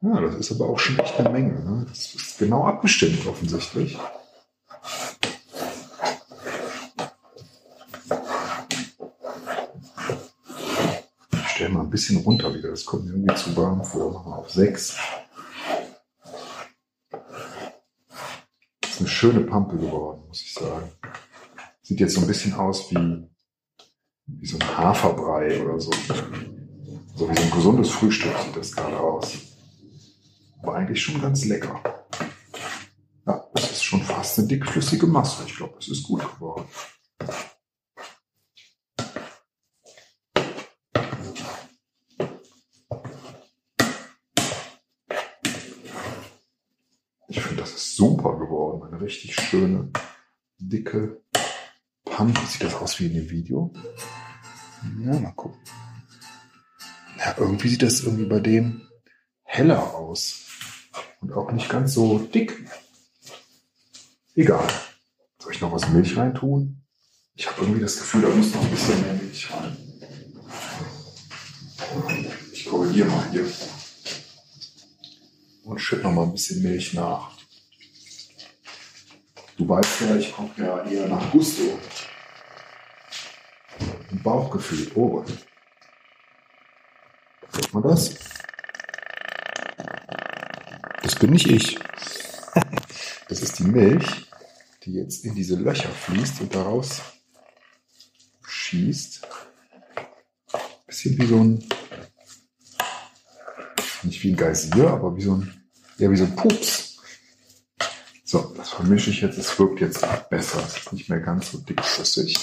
[0.00, 1.54] Ja, das ist aber auch schon echt eine Menge.
[1.64, 1.86] Ne?
[1.88, 3.98] Das ist genau abgestimmt offensichtlich.
[11.32, 12.70] Ich stelle mal ein bisschen runter wieder.
[12.70, 14.12] Das kommt mir irgendwie zu warm vor.
[14.12, 14.96] Machen wir auf 6.
[18.82, 20.92] Das ist eine schöne Pampe geworden, muss ich sagen.
[21.82, 23.28] Sieht jetzt so ein bisschen aus wie,
[24.26, 25.90] wie so ein Haferbrei oder so.
[27.16, 29.34] So wie so ein gesundes Frühstück sieht das gerade aus.
[30.60, 31.80] Aber eigentlich schon ganz lecker.
[33.24, 35.44] Ja, es ist schon fast eine dickflüssige Masse.
[35.46, 36.66] Ich glaube, es ist gut geworden.
[47.28, 48.92] Ich finde, das ist super geworden.
[48.92, 49.92] Eine richtig schöne,
[50.58, 51.22] dicke
[52.04, 52.40] Pampe.
[52.48, 53.72] Sieht das aus wie in dem Video?
[54.98, 55.60] Ja, mal gucken.
[57.24, 58.86] Ja, irgendwie sieht das irgendwie bei dem
[59.44, 60.42] heller aus.
[61.22, 62.68] Und auch nicht ganz so dick.
[64.34, 64.68] Egal.
[65.38, 66.82] Soll ich noch was Milch reintun?
[67.34, 69.76] Ich habe irgendwie das Gefühl, da muss noch ein bisschen mehr Milch rein.
[72.52, 73.46] Ich korrigiere mal hier.
[75.64, 77.38] Und schütte noch mal ein bisschen Milch nach.
[79.56, 81.78] Du weißt ja, ich koche ja eher nach Gusto.
[84.10, 84.90] Ein Bauchgefühl.
[84.94, 85.24] Oh.
[87.54, 88.14] Hört man das?
[91.02, 91.78] Das bin nicht ich.
[93.26, 94.28] Das ist die Milch,
[94.84, 97.00] die jetzt in diese Löcher fließt und daraus
[98.46, 99.26] schießt.
[100.86, 101.68] Bisschen wie so ein,
[104.02, 105.64] nicht wie ein Geysir, aber wie so ein,
[105.96, 106.98] ja, wie so ein Pups.
[108.24, 109.38] So, das vermische ich jetzt.
[109.38, 110.62] Es wirkt jetzt besser.
[110.66, 112.36] Es ist nicht mehr ganz so dickflüssig.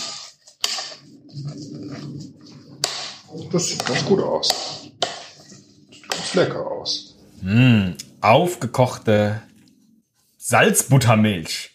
[3.52, 4.81] Das sieht ganz gut aus.
[6.34, 7.15] Lecker aus.
[7.41, 7.91] Mm,
[8.22, 9.41] aufgekochte
[10.38, 11.72] Salzbuttermilch.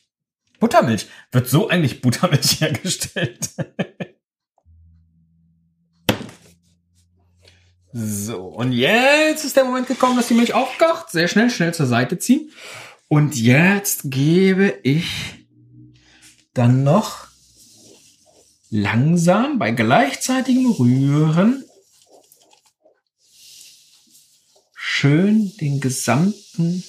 [0.58, 1.06] Buttermilch.
[1.32, 3.50] Wird so eigentlich Buttermilch hergestellt?
[7.92, 11.10] so, und jetzt ist der Moment gekommen, dass die Milch aufkocht.
[11.10, 12.50] Sehr schnell, schnell zur Seite ziehen.
[13.08, 15.46] Und jetzt gebe ich
[16.54, 17.26] dann noch
[18.70, 21.65] langsam bei gleichzeitigem Rühren
[24.96, 26.82] schön den gesamten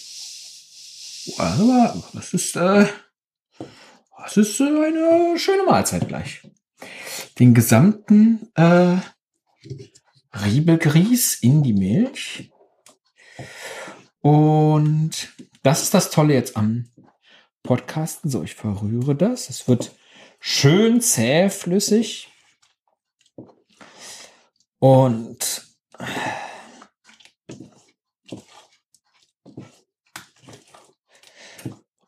[2.13, 2.87] das ist äh,
[4.23, 6.41] das ist äh, eine schöne Mahlzeit gleich.
[7.37, 8.95] Den gesamten äh,
[10.33, 12.49] Riebelgrieß in die Milch.
[14.21, 16.89] Und das ist das Tolle jetzt am
[17.61, 18.29] Podcasten.
[18.29, 19.49] So, ich verrühre das.
[19.49, 19.91] Es wird
[20.39, 22.29] schön zähflüssig.
[24.79, 25.67] Und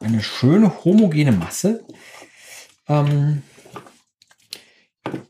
[0.10, 1.86] eine schöne homogene Masse,
[2.88, 3.44] ähm,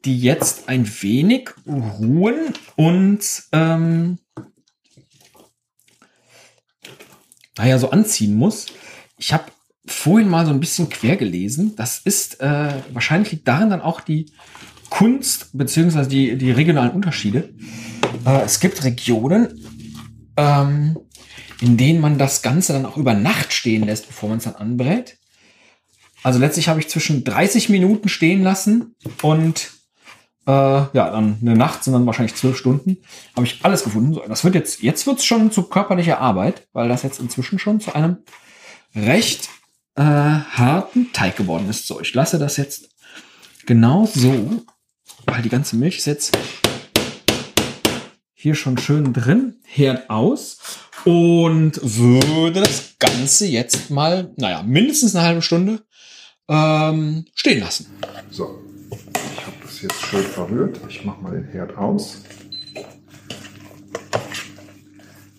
[0.05, 4.19] die jetzt ein wenig ruhen und ähm,
[7.57, 8.67] naja, so anziehen muss.
[9.17, 9.45] Ich habe
[9.85, 11.75] vorhin mal so ein bisschen quer gelesen.
[11.75, 14.31] Das ist äh, wahrscheinlich liegt darin dann auch die
[14.89, 17.53] Kunst beziehungsweise die, die regionalen Unterschiede.
[18.25, 19.65] Äh, es gibt Regionen,
[20.37, 20.97] ähm,
[21.61, 24.55] in denen man das Ganze dann auch über Nacht stehen lässt, bevor man es dann
[24.55, 25.17] anbrät.
[26.23, 29.71] Also letztlich habe ich zwischen 30 Minuten stehen lassen und
[30.45, 32.97] äh, ja, dann eine Nacht sind dann wahrscheinlich zwölf Stunden.
[33.35, 34.19] Habe ich alles gefunden.
[34.27, 37.79] Das wird jetzt, jetzt wird es schon zu körperlicher Arbeit, weil das jetzt inzwischen schon
[37.79, 38.17] zu einem
[38.95, 39.49] recht
[39.95, 41.87] äh, harten Teig geworden ist.
[41.87, 42.89] So, ich lasse das jetzt
[43.65, 44.63] genau so,
[45.25, 46.37] weil die ganze Milch ist jetzt
[48.33, 50.57] hier schon schön drin, Herd aus
[51.05, 55.81] und würde das Ganze jetzt mal, naja, mindestens eine halbe Stunde
[56.47, 57.87] ähm, stehen lassen.
[58.31, 60.79] So, ich habe das jetzt schön verrührt.
[60.89, 62.23] Ich mache mal den Herd aus.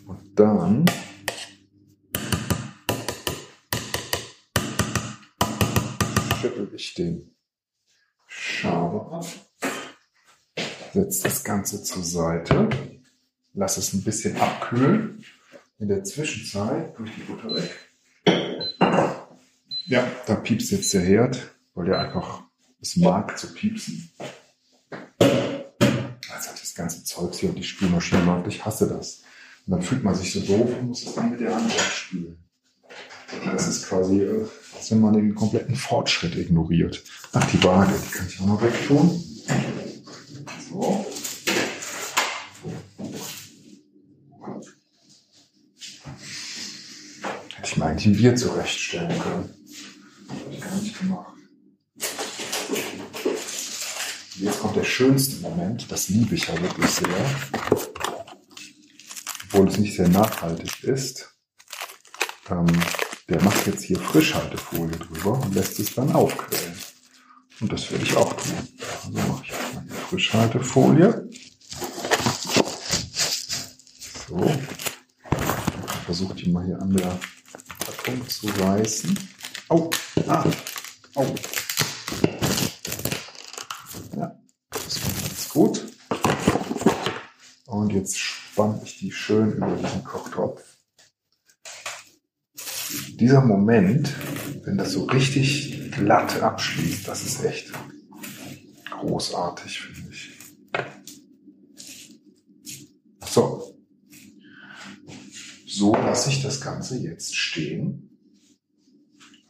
[0.07, 0.87] Und dann
[6.41, 7.35] schüttel ich den
[8.27, 9.27] Schaber ab,
[10.95, 12.69] setze das Ganze zur Seite,
[13.53, 15.25] lasse es ein bisschen abkühlen.
[15.81, 17.71] In der Zwischenzeit tue ich die Butter weg.
[19.87, 22.43] Ja, da piepst jetzt der Herd, weil der einfach
[22.83, 24.11] es mag zu piepsen.
[25.19, 28.47] Hat das ganze Zeug hier und die Spülmaschine macht.
[28.47, 29.23] Ich hasse das.
[29.67, 32.37] Und dann fühlt man sich so doof und muss es dann mit der Hand wegspülen.
[33.47, 37.03] Das ist quasi, äh, als wenn man den kompletten Fortschritt ignoriert.
[37.33, 39.25] Ach, die Waage, die kann ich auch noch wegtun.
[40.69, 41.07] So.
[48.01, 49.55] Hätte ich mir eigentlich ein Bier zurechtstellen können.
[51.01, 51.35] Gemacht.
[54.37, 55.91] Jetzt kommt der schönste Moment.
[55.91, 57.09] Das liebe ich ja wirklich sehr.
[59.45, 61.35] Obwohl es nicht sehr nachhaltig ist.
[62.51, 62.67] Ähm,
[63.29, 66.79] der macht jetzt hier Frischhaltefolie drüber und lässt es dann aufquellen.
[67.61, 68.69] Und das werde ich auch tun.
[69.05, 71.29] Also mache ich jetzt mal die Frischhaltefolie.
[74.29, 74.53] So.
[76.07, 77.21] Versuche die mal hier an der
[78.01, 79.19] Packung zu reißen.
[79.69, 79.91] Au,
[80.27, 80.45] ah,
[81.15, 81.35] au.
[84.17, 84.39] Ja,
[84.71, 85.87] das kommt ganz gut.
[87.67, 90.63] Und jetzt spanne ich die schön über diesen Kochtopf.
[93.19, 94.15] Dieser Moment,
[94.65, 97.71] wenn das so richtig glatt abschließt, das ist echt
[98.91, 100.39] großartig, finde ich.
[103.27, 103.70] So.
[105.81, 108.11] So lasse ich das Ganze jetzt stehen.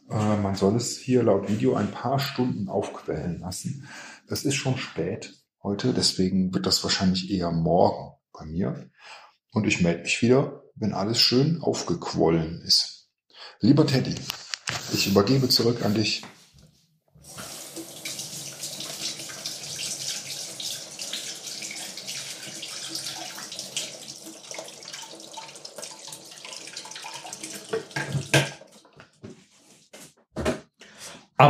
[0.09, 3.89] Äh, man soll es hier laut Video ein paar Stunden aufquellen lassen.
[4.29, 8.89] Es ist schon spät heute, deswegen wird das wahrscheinlich eher morgen bei mir.
[9.51, 13.09] Und ich melde mich wieder, wenn alles schön aufgequollen ist.
[13.59, 14.15] Lieber Teddy,
[14.93, 16.23] ich übergebe zurück an dich.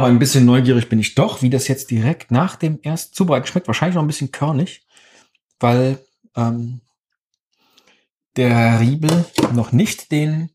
[0.02, 3.46] Aber ein bisschen neugierig bin ich doch, wie das jetzt direkt nach dem ersten Zubereiten
[3.46, 3.68] schmeckt.
[3.68, 4.84] Wahrscheinlich noch ein bisschen körnig,
[5.60, 6.04] weil
[6.36, 6.82] ähm,
[8.36, 10.50] der Riebel noch nicht den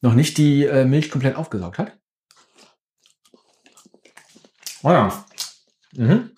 [0.00, 1.92] noch nicht die äh, Milch komplett aufgesaugt hat.
[4.82, 5.26] Oh ja.
[5.92, 6.30] Mhm.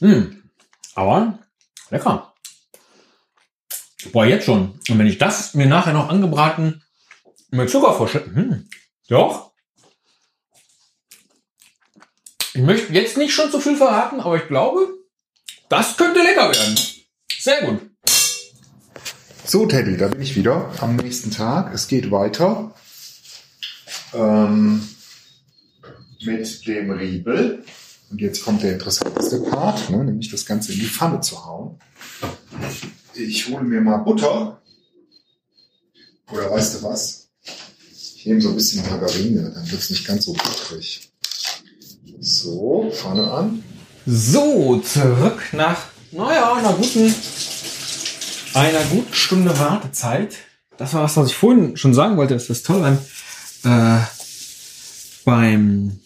[0.00, 0.50] Mhm.
[0.94, 1.40] Aber
[1.90, 2.32] lecker.
[4.12, 4.80] Boah, jetzt schon.
[4.88, 6.82] Und wenn ich das mir nachher noch angebraten
[7.50, 8.68] mit Zucker vorstelle, hm,
[9.08, 9.52] doch.
[12.54, 14.88] Ich möchte jetzt nicht schon zu viel verraten, aber ich glaube,
[15.68, 16.78] das könnte lecker werden.
[17.38, 17.90] Sehr gut.
[19.44, 21.72] So, Teddy, da bin ich wieder am nächsten Tag.
[21.72, 22.74] Es geht weiter
[24.12, 24.88] ähm,
[26.24, 27.64] mit dem Riebel.
[28.10, 31.78] Und jetzt kommt der interessanteste Part, ne, nämlich das Ganze in die Pfanne zu hauen.
[33.14, 34.62] Ich hole mir mal Butter.
[36.32, 37.25] Oder weißt du was?
[38.26, 41.12] Nehme so ein bisschen Margarine, dann wird es nicht ganz so butterig.
[42.18, 43.62] So, Pfanne an.
[44.04, 47.14] So, zurück nach, naja, einer guten,
[48.52, 50.34] einer guten Stunde Wartezeit.
[50.76, 52.98] Das war was, was ich vorhin schon sagen wollte, dass das toll beim,
[53.62, 54.02] äh,
[55.24, 56.00] beim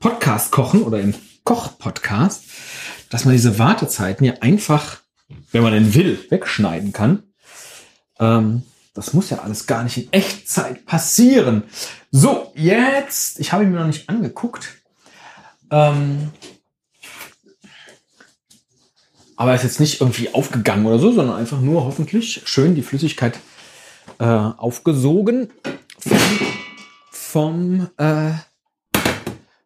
[0.00, 2.44] Podcast kochen oder im Koch-Podcast,
[3.08, 4.98] dass man diese Wartezeiten ja einfach,
[5.50, 7.22] wenn man denn will, wegschneiden kann.
[8.20, 8.64] Ähm,
[8.94, 11.64] das muss ja alles gar nicht in Echtzeit passieren.
[12.12, 14.68] So, jetzt, ich habe ihn mir noch nicht angeguckt.
[15.70, 16.30] Ähm,
[19.36, 22.82] aber er ist jetzt nicht irgendwie aufgegangen oder so, sondern einfach nur hoffentlich schön die
[22.82, 23.40] Flüssigkeit
[24.20, 25.50] äh, aufgesogen
[25.98, 26.18] vom,
[27.10, 28.30] vom äh,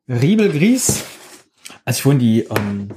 [0.08, 1.04] Riebelgries.
[1.84, 2.88] Als ich vorhin die, ähm,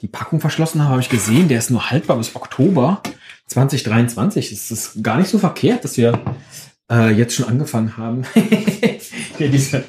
[0.00, 3.00] die Packung verschlossen habe, habe ich gesehen, der ist nur haltbar bis Oktober
[3.52, 4.52] 2023.
[4.52, 6.20] Es ist gar nicht so verkehrt, dass wir
[6.90, 8.24] äh, jetzt schon angefangen haben,
[9.38, 9.84] hier diese,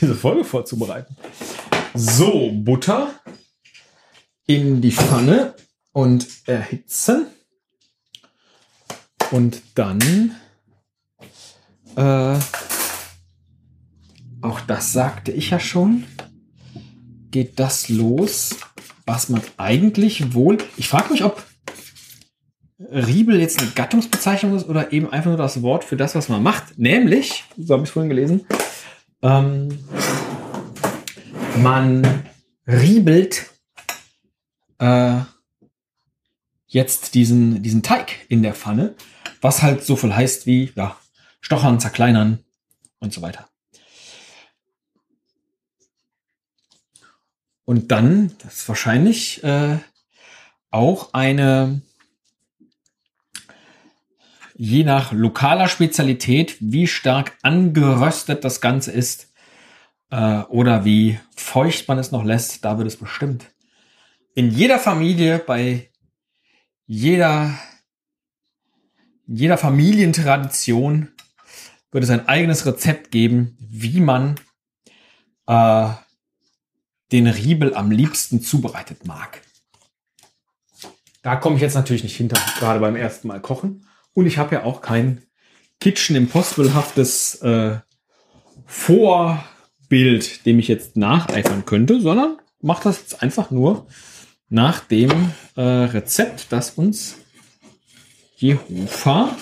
[0.00, 1.16] diese Folge vorzubereiten.
[1.94, 3.14] So, Butter
[4.46, 5.54] in die Pfanne
[5.92, 7.26] und erhitzen.
[9.30, 10.34] Und dann,
[11.96, 12.38] äh,
[14.42, 16.04] auch das sagte ich ja schon,
[17.30, 18.56] geht das los,
[19.06, 21.42] was man eigentlich wohl, ich frage mich, ob
[22.94, 26.42] Riebel jetzt eine Gattungsbezeichnung ist oder eben einfach nur das Wort für das, was man
[26.42, 26.78] macht.
[26.78, 28.46] Nämlich, so habe ich es vorhin gelesen,
[29.22, 29.78] ähm,
[31.58, 32.24] man
[32.66, 33.50] riebelt
[34.78, 35.20] äh,
[36.66, 38.94] jetzt diesen, diesen Teig in der Pfanne,
[39.40, 40.96] was halt so viel heißt wie ja,
[41.40, 42.38] stochern, zerkleinern
[43.00, 43.48] und so weiter.
[47.64, 49.78] Und dann, das ist wahrscheinlich äh,
[50.70, 51.80] auch eine,
[54.54, 59.32] je nach lokaler Spezialität, wie stark angeröstet das Ganze ist
[60.10, 63.46] äh, oder wie feucht man es noch lässt, da wird es bestimmt
[64.34, 65.90] in jeder Familie, bei
[66.86, 67.56] jeder,
[69.26, 71.12] jeder Familientradition
[71.92, 74.34] wird es ein eigenes Rezept geben, wie man
[75.46, 75.88] äh,
[77.12, 79.40] den Riebel am liebsten zubereitet mag.
[81.22, 83.86] Da komme ich jetzt natürlich nicht hinter, gerade beim ersten Mal kochen.
[84.14, 85.22] Und ich habe ja auch kein
[85.80, 87.78] Kitchen Impossible-haftes äh,
[88.64, 93.86] Vorbild, dem ich jetzt nacheifern könnte, sondern mache das jetzt einfach nur
[94.48, 97.16] nach dem äh, Rezept, das uns
[98.36, 99.36] Jehova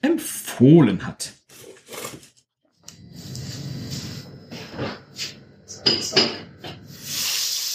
[0.00, 1.32] empfohlen hat.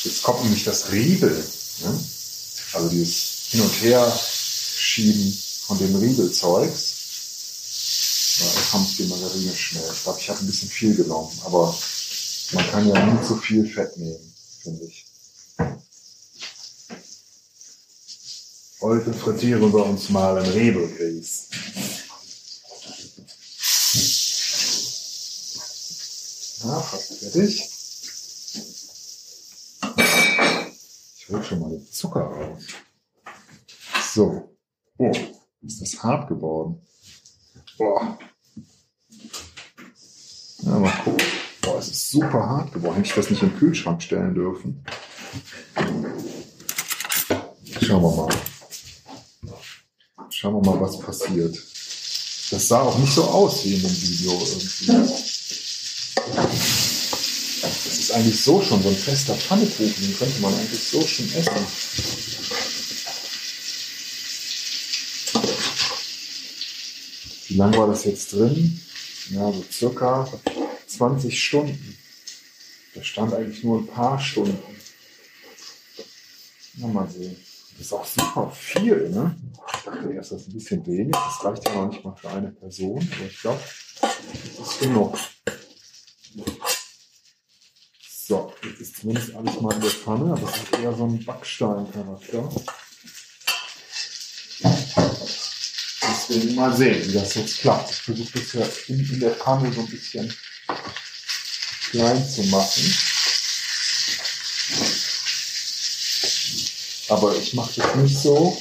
[0.03, 1.29] Jetzt kommt nämlich das Riebel.
[1.29, 1.99] Ne?
[2.73, 6.95] Also dieses Hin- und Her-Schieben von dem Riebelzeugs.
[8.39, 9.89] Ja, jetzt haben die Margarine schnell.
[9.93, 11.73] Ich glaube, ich habe ein bisschen viel genommen, aber
[12.51, 15.05] man kann ja nie zu viel Fett nehmen, finde ich.
[18.81, 21.47] Heute frittieren wir uns mal ein Rebelgrieß.
[26.65, 27.71] Ja, fast fertig.
[31.17, 32.63] Ich hol schon mal den Zucker raus.
[34.13, 34.49] So.
[34.97, 35.11] Oh,
[35.61, 36.81] ist das hart geworden.
[37.77, 38.17] Boah.
[40.63, 41.25] Ja, mal gucken.
[41.61, 42.95] Boah, es ist super hart geworden.
[42.95, 44.83] Hätte ich das nicht im Kühlschrank stellen dürfen.
[47.81, 48.29] Schauen wir mal.
[50.29, 51.55] Schauen wir mal, was passiert.
[52.51, 54.87] Das sah auch nicht so aus wie in dem Video irgendwie.
[57.63, 61.31] Das ist eigentlich so schon so ein fester Pfannekuchen, den könnte man eigentlich so schon
[61.33, 61.65] essen.
[67.51, 68.79] Wie lange war das jetzt drin?
[69.31, 70.25] Ja, so circa
[70.87, 71.97] 20 Stunden.
[72.95, 74.57] Da stand eigentlich nur ein paar Stunden.
[76.75, 77.35] Na, mal sehen.
[77.77, 79.35] Das ist auch super viel, ne?
[79.75, 81.11] Ich dachte erst, das ist ein bisschen wenig.
[81.11, 83.05] Das reicht ja noch nicht mal für eine Person.
[83.17, 83.59] Aber ich glaube,
[83.99, 85.17] das ist genug.
[88.09, 90.31] So, jetzt ist zumindest alles mal in der Pfanne.
[90.31, 92.49] Aber es ist eher so ein Backstein-Charakter.
[96.31, 97.91] Deswegen mal sehen, wie das jetzt klappt.
[97.91, 100.33] Ich versuche das ja in, in der Pfanne so ein bisschen
[101.89, 102.95] klein zu machen.
[107.09, 108.57] Aber ich mache das nicht so.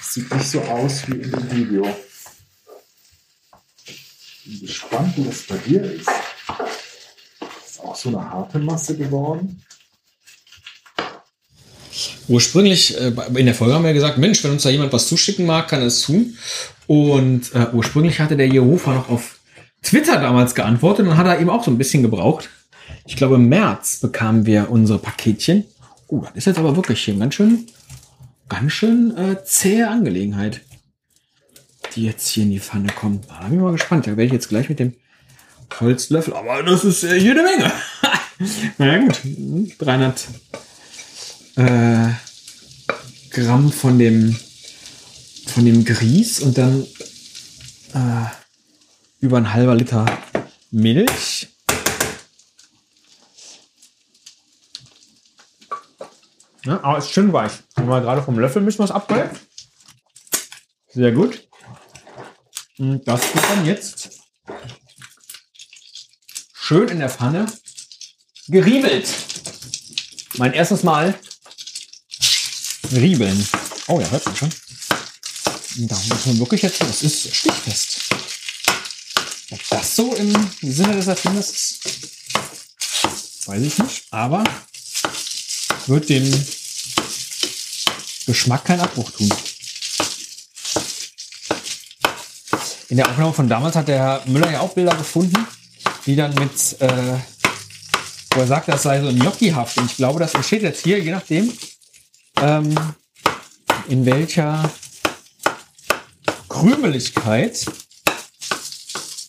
[0.00, 1.96] Es sieht nicht so aus wie in dem Video.
[3.86, 6.10] Ich bin gespannt, wie das bei dir ist.
[7.64, 9.64] Ist auch so eine harte Masse geworden.
[12.28, 15.46] Ursprünglich, äh, in der Folge haben wir gesagt, Mensch, wenn uns da jemand was zuschicken
[15.46, 16.36] mag, kann er es tun.
[16.86, 19.38] Und äh, ursprünglich hatte der Jehova noch auf
[19.82, 22.48] Twitter damals geantwortet und hat er eben auch so ein bisschen gebraucht.
[23.06, 25.64] Ich glaube, im März bekamen wir unsere Paketchen.
[26.06, 27.66] Oh, das ist jetzt aber wirklich hier ganz schön,
[28.48, 30.60] ganz schön äh, zähe Angelegenheit,
[31.94, 33.28] die jetzt hier in die Pfanne kommt.
[33.28, 34.06] Da bin ich mal gespannt.
[34.06, 34.94] Da werde ich jetzt gleich mit dem
[35.80, 37.72] Holzlöffel, aber das ist äh, jede Menge.
[38.78, 39.20] Na gut,
[39.78, 40.28] 300
[41.56, 42.08] äh,
[43.30, 44.36] Gramm von dem
[45.46, 46.86] von dem Grieß und dann
[47.94, 48.26] äh,
[49.20, 50.06] über ein halber Liter
[50.70, 51.48] Milch.
[56.64, 57.52] Ja, aber ist schön weich.
[57.74, 59.30] Wenn wir gerade vom Löffel müssen wir es abholen.
[60.88, 61.48] Sehr gut.
[62.78, 64.10] Und das wird dann jetzt
[66.54, 67.46] schön in der Pfanne
[68.48, 69.08] geriebelt.
[70.38, 71.14] Mein erstes Mal
[72.96, 73.46] riebeln.
[73.88, 74.50] Oh ja, hört man schon.
[75.76, 77.96] Da muss man wirklich jetzt, das ist stichfest.
[79.50, 80.32] Ob das so im
[80.62, 81.80] Sinne des Erfinders ist,
[83.46, 84.04] weiß ich nicht.
[84.10, 84.44] Aber
[85.86, 86.46] wird dem
[88.26, 89.32] Geschmack keinen Abbruch tun.
[92.88, 95.46] In der Aufnahme von damals hat der Herr Müller ja auch Bilder gefunden,
[96.04, 97.18] die dann mit, äh,
[98.34, 99.78] wo er sagt, das sei so gnocchihaft.
[99.78, 101.50] Und ich glaube, das entsteht jetzt hier, je nachdem,
[102.42, 102.74] ähm,
[103.88, 104.68] in welcher
[106.48, 107.66] Krümeligkeit.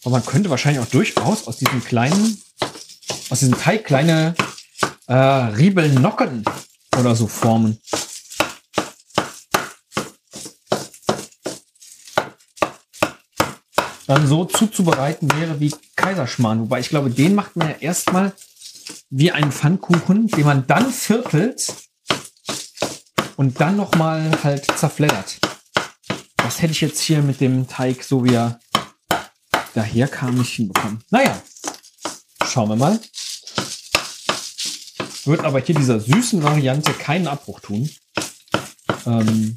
[0.03, 2.41] Und man könnte wahrscheinlich auch durchaus aus diesem kleinen,
[3.29, 4.35] aus diesem Teig kleine
[5.07, 6.43] äh, Riebelnocken
[6.99, 7.79] oder so formen.
[14.07, 16.61] Dann so zuzubereiten wäre wie Kaiserschmarrn.
[16.61, 18.33] Wobei ich glaube, den macht man ja erstmal
[19.09, 21.73] wie einen Pfannkuchen, den man dann viertelt
[23.35, 25.39] und dann nochmal halt zerfleddert.
[26.37, 28.59] Das hätte ich jetzt hier mit dem Teig, so wie er
[29.73, 31.03] daher kam, nicht hinbekommen.
[31.09, 31.41] Naja,
[32.45, 32.99] schauen wir mal.
[35.25, 37.89] Wird aber hier dieser süßen Variante keinen Abbruch tun.
[39.05, 39.55] Ähm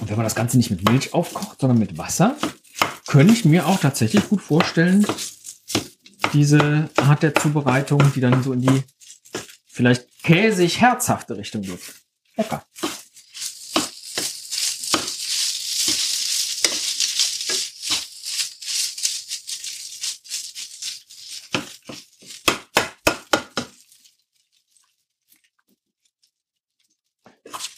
[0.00, 2.36] und wenn man das Ganze nicht mit Milch aufkocht, sondern mit Wasser,
[3.06, 5.06] könnte ich mir auch tatsächlich gut vorstellen,
[6.32, 8.82] diese Art der Zubereitung, die dann so in die
[9.66, 11.80] vielleicht käsig herzhafte Richtung geht.
[12.36, 12.64] Lecker.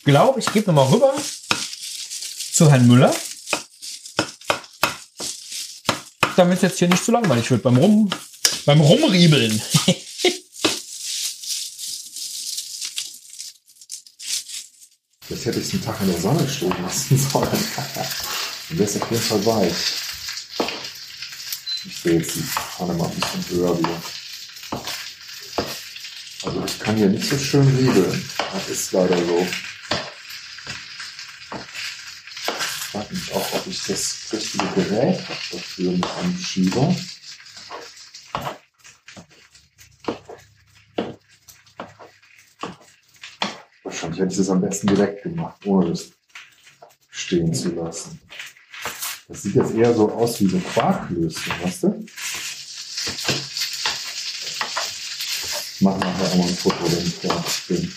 [0.04, 1.14] glaube, ich gebe nochmal rüber
[2.52, 3.14] zu Herrn Müller.
[6.36, 8.10] Damit es jetzt hier nicht zu langweilig wird beim Rum,
[8.66, 9.62] beim Rumriebeln.
[15.42, 17.48] Jetzt hätte ich es einen Tag in der Sonne stehen lassen sollen.
[18.70, 19.74] Und das ist auf jeden Fall weich.
[21.84, 24.02] Ich sehe jetzt die Pfanne mal ein bisschen höher wieder.
[26.44, 28.30] Also ich kann hier nicht so schön riebeln.
[28.52, 29.48] Das ist leider so.
[31.50, 36.94] Ich frage mich auch, ob ich das richtige Gerät habe dafür mit einem Schieber.
[43.82, 46.10] Wahrscheinlich hätte ich das am besten direkt gemacht, ohne das
[47.10, 48.20] stehen zu lassen.
[49.28, 52.04] Das sieht jetzt eher so aus wie so Quarklöschen, weißt du?
[55.74, 57.92] Ich mache nachher auch mal ein Foto, wenn ich fertig bin.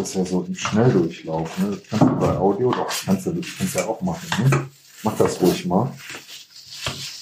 [0.00, 1.58] Das ja so im Schnelldurchlauf.
[1.58, 1.70] Ne?
[1.70, 4.28] Das kannst du bei Audio, doch, kannst du kannst ja auch machen.
[4.38, 4.68] Ne?
[5.02, 5.92] Mach das ruhig mal,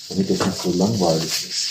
[0.09, 1.69] damit das nicht so langweilig ist.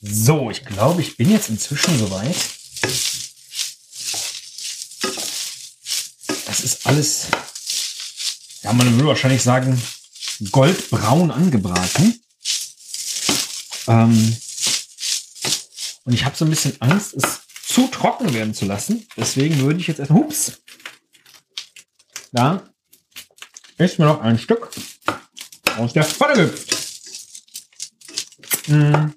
[0.00, 2.61] So, ich glaube, ich bin jetzt inzwischen soweit.
[6.92, 7.28] Alles,
[8.60, 9.80] ja, man würde wahrscheinlich sagen,
[10.50, 12.22] goldbraun angebraten.
[13.86, 14.36] Ähm,
[16.04, 19.06] und ich habe so ein bisschen Angst, es zu trocken werden zu lassen.
[19.16, 20.60] Deswegen würde ich jetzt erst, hups,
[22.30, 22.62] da
[23.78, 24.68] ist mir noch ein Stück
[25.78, 26.76] aus der Pfanne gehüpft.
[28.68, 29.12] Mm.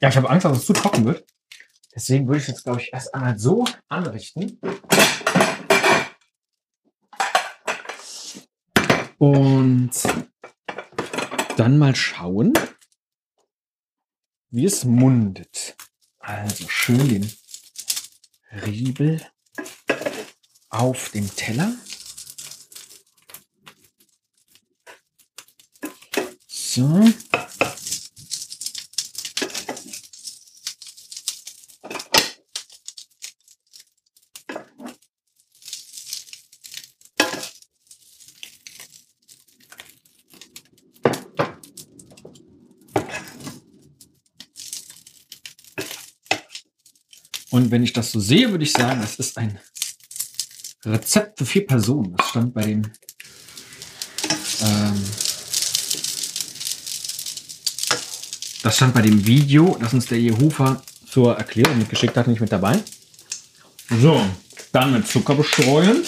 [0.00, 1.24] Ja, ich habe Angst, dass es zu trocken wird.
[1.94, 4.60] Deswegen würde ich jetzt, glaube ich, erst einmal so anrichten.
[9.24, 9.90] Und
[11.56, 12.52] dann mal schauen,
[14.50, 15.76] wie es mundet.
[16.18, 17.32] Also schön den
[18.66, 19.26] Riebel
[20.68, 21.72] auf dem Teller.
[26.46, 27.02] So.
[47.54, 49.60] Und wenn ich das so sehe, würde ich sagen, das ist ein
[50.84, 52.16] Rezept für vier Personen.
[52.16, 52.82] Das stand bei dem
[54.60, 55.02] ähm,
[58.64, 62.50] das stand bei dem Video, das uns der Jehofa zur Erklärung mitgeschickt hat, nicht mit
[62.50, 62.82] dabei.
[64.00, 64.20] So,
[64.72, 66.02] dann mit Zucker bestreuen.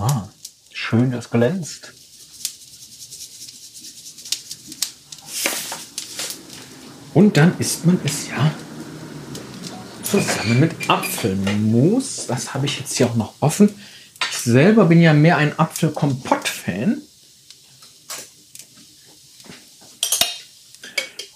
[0.00, 0.30] Ah,
[1.30, 1.92] glänzt.
[7.12, 8.54] Und dann isst man es ja
[10.02, 12.26] zusammen mit Apfelmus.
[12.26, 13.74] Das habe ich jetzt hier auch noch offen.
[14.30, 17.02] Ich selber bin ja mehr ein Apfelkompott-Fan.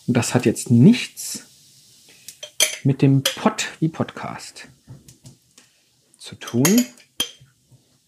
[0.07, 1.41] Und das hat jetzt nichts
[2.83, 4.69] mit dem Pott wie Podcast
[6.19, 6.87] zu tun.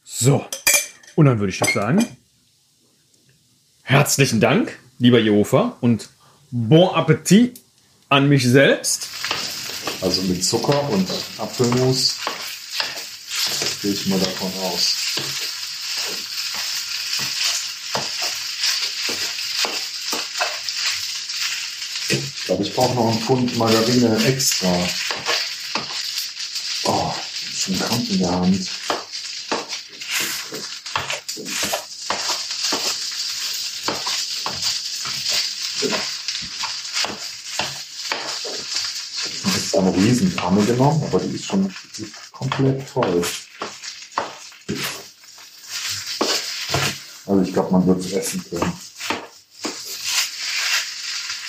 [0.05, 0.47] So,
[1.17, 2.07] und dann würde ich doch sagen,
[3.83, 6.09] herzlichen Dank, lieber Jehova, und
[6.51, 7.61] bon Appetit
[8.09, 9.09] an mich selbst.
[10.03, 11.09] Also mit Zucker und
[11.39, 12.17] Apfelmus
[13.83, 14.95] gehe ich mal davon aus.
[22.09, 24.73] Ich glaube, ich brauche noch einen Pfund Margarine extra.
[26.85, 27.13] Oh,
[27.53, 28.69] schon krank in der Hand.
[39.79, 41.73] Eine Riesenpfanne genommen, aber die ist schon
[42.33, 43.25] komplett voll.
[47.27, 48.73] Also ich glaube, man wird es essen können.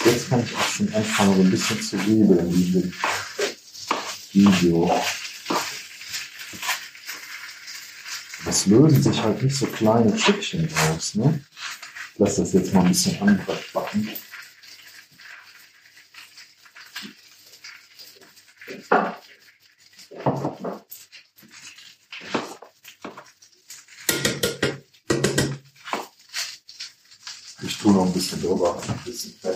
[0.05, 2.93] Jetzt kann ich auch schon anfangen, so ein bisschen zu riebeln, wie in dem
[4.31, 5.01] Video.
[8.45, 11.43] Es lösen sich halt nicht so kleine Stückchen raus, ne?
[12.13, 14.09] Ich lasse das jetzt mal ein bisschen anbacken.
[27.61, 28.41] Ich tue noch ein bisschen
[29.07, 29.46] drüber,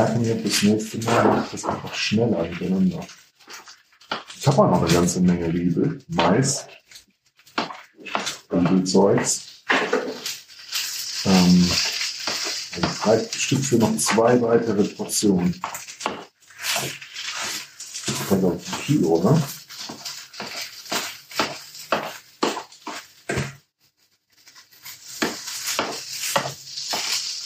[0.00, 3.06] merke mir, bis nächste Mal mache ich das einfach schneller hintereinander.
[4.38, 6.66] Ich habe auch noch eine ganze Menge Riebel, Mais,
[8.50, 9.62] Riebelzeugs.
[11.26, 11.70] Ähm,
[12.80, 15.60] das reicht bestimmt für noch zwei weitere Portionen.
[18.06, 19.42] Ich glaube, ein Kilo, ne?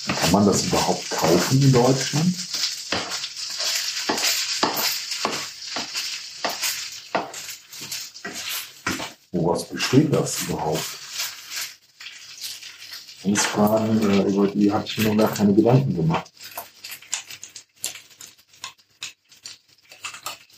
[0.07, 2.44] Kann man das überhaupt kaufen in Deutschland?
[9.85, 10.83] Besteht das überhaupt?
[13.23, 16.33] Sind Fragen, äh, über die habe ich mir noch gar keine Gedanken gemacht.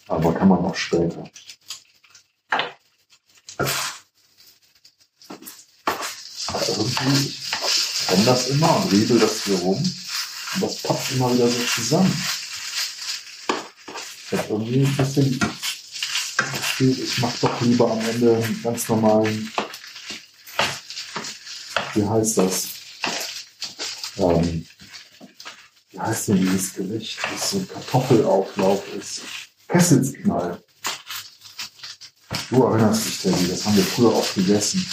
[0.06, 1.28] Aber kann man auch später.
[6.46, 9.78] Aber irgendwie, ich kenne das immer und riebel das hier rum
[10.54, 12.22] und das passt immer wieder so zusammen.
[14.30, 15.40] Ich habe irgendwie ein bisschen
[16.76, 19.50] Gefühl, ich mache doch lieber am Ende einen ganz normalen,
[21.94, 22.68] wie heißt das?
[24.18, 24.66] Ähm,
[25.90, 29.22] wie heißt denn dieses Gericht, das so ein Kartoffelauflauf ist?
[29.68, 30.62] Kesselsknall.
[32.50, 34.86] Du erinnerst dich, Teddy, das haben wir früher oft gegessen.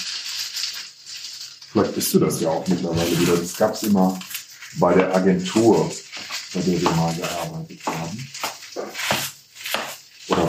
[1.72, 3.36] Vielleicht bist du das ja auch mittlerweile wieder.
[3.36, 4.18] Das gab es immer
[4.76, 5.92] bei der Agentur,
[6.54, 8.23] bei der wir mal gearbeitet haben.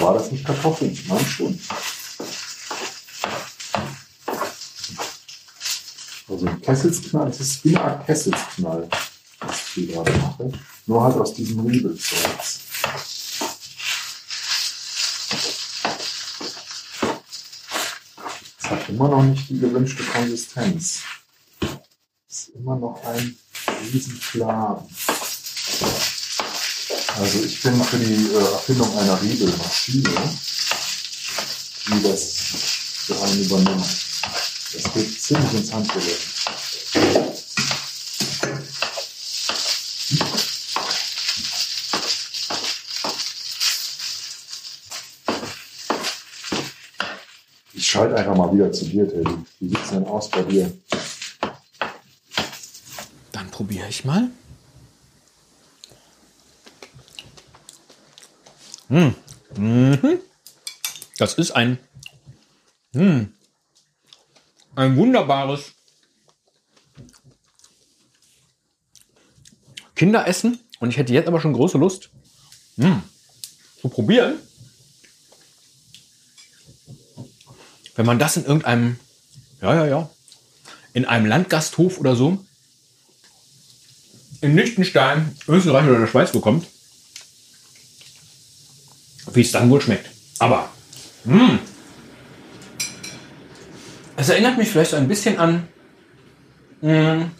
[0.04, 0.94] War das nicht Kartoffeln?
[1.08, 1.58] Nein, schon.
[6.28, 8.86] Also ein Kesselsknall, das ist wie Art Kesselsknall,
[9.40, 10.52] was ich hier gerade mache.
[10.84, 12.60] Nur halt aus diesem Riebelzeugs.
[18.58, 21.00] Es hat immer noch nicht die gewünschte Konsistenz.
[22.28, 23.38] Es ist immer noch ein
[23.90, 24.84] Riesenfladen.
[27.16, 30.10] Also ich bin für die äh, Erfindung einer Riebelmaschine,
[31.86, 32.34] die das
[33.08, 33.86] daheim übernimmt.
[34.72, 36.18] Das geht ziemlich ins Handgelenk.
[47.74, 49.30] Ich schalte einfach mal wieder zu dir, Teddy.
[49.60, 50.72] Wie sieht's denn aus bei dir?
[53.30, 54.30] Dann probiere ich mal.
[58.94, 59.12] Hm.
[59.56, 60.20] Mhm.
[61.18, 61.78] Das ist ein,
[62.92, 63.34] hm.
[64.76, 65.72] ein wunderbares
[69.96, 70.60] Kinderessen.
[70.78, 72.10] Und ich hätte jetzt aber schon große Lust
[72.76, 73.02] hm.
[73.80, 74.36] zu probieren.
[77.96, 79.00] Wenn man das in irgendeinem,
[79.60, 80.10] ja, ja, ja,
[80.92, 82.44] in einem Landgasthof oder so
[84.40, 86.66] in Liechtenstein, Österreich oder der Schweiz bekommt,
[89.34, 90.10] wie es dann wohl schmeckt.
[90.38, 90.70] Aber,
[91.24, 91.58] mh,
[94.16, 95.68] es erinnert mich vielleicht ein bisschen an,
[96.80, 97.30] mh,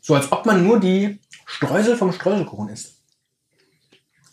[0.00, 2.94] so als ob man nur die Streusel vom Streuselkuchen isst.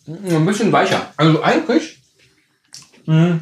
[0.05, 1.13] Ein bisschen weicher.
[1.17, 2.03] Also eigentlich,
[3.05, 3.39] mh,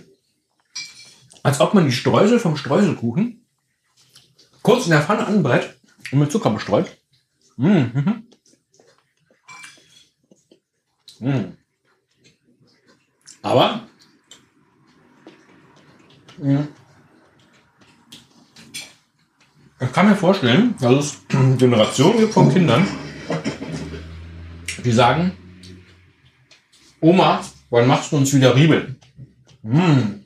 [1.44, 3.46] als ob man die Streusel vom Streuselkuchen
[4.62, 5.76] kurz in der Pfanne anbrät
[6.12, 6.98] und mit Zucker bestreut.
[7.58, 8.28] Mhm.
[11.20, 11.58] Mhm.
[13.44, 13.88] Aber
[16.38, 16.68] mh,
[19.80, 21.28] ich kann mir vorstellen, dass es
[21.58, 22.88] Generationen gibt von Kindern,
[24.84, 25.32] die sagen,
[27.00, 29.00] Oma, wann machst du uns wieder Riebel?
[29.64, 30.22] Mm.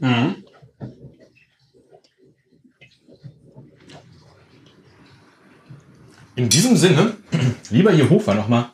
[0.00, 0.43] Mhm.
[6.36, 7.16] In diesem Sinne,
[7.70, 8.72] lieber Jehova, nochmal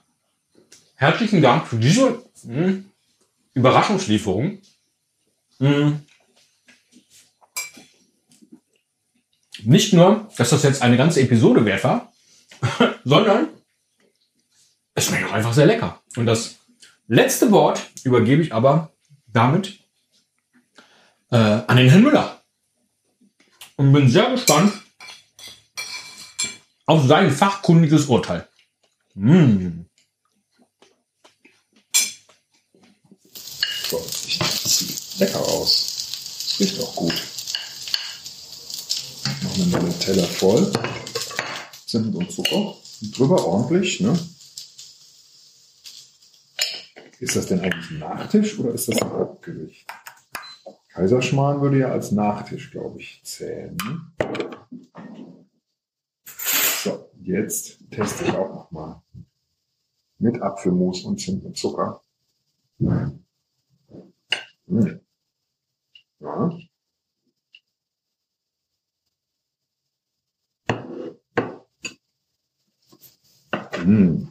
[0.95, 2.85] herzlichen Dank für diese mh,
[3.53, 4.63] Überraschungslieferung.
[5.59, 6.01] Mh.
[9.63, 12.13] Nicht nur, dass das jetzt eine ganze Episode wert war,
[13.05, 13.49] sondern
[14.95, 16.01] es schmeckt auch einfach sehr lecker.
[16.17, 16.57] Und das
[17.09, 18.91] letzte Wort übergebe ich aber
[19.27, 19.81] damit
[21.31, 22.41] äh, an den Herrn Müller.
[23.77, 24.73] Und bin sehr gespannt
[26.91, 28.49] auf sein fachkundiges Urteil.
[29.15, 29.83] Mm.
[33.89, 36.49] So, das sieht- das lecker aus.
[36.49, 37.15] Es riecht auch gut.
[39.43, 40.73] Machen wir den Teller voll.
[41.87, 42.75] Zimt und Zucker.
[43.03, 44.19] Und drüber ordentlich, ne?
[47.21, 49.87] Ist das denn eigentlich Nachtisch oder ist das ein Hauptgericht?
[50.93, 53.77] Kaiserschmarrn würde ja als Nachtisch, glaube ich, zählen.
[53.85, 54.50] Ne?
[57.31, 59.03] Jetzt teste ich auch noch mal
[60.19, 62.03] mit Apfelmus und Zimt und Zucker.
[62.81, 63.25] Hm.
[66.19, 66.59] Ja.
[73.75, 74.29] Hm.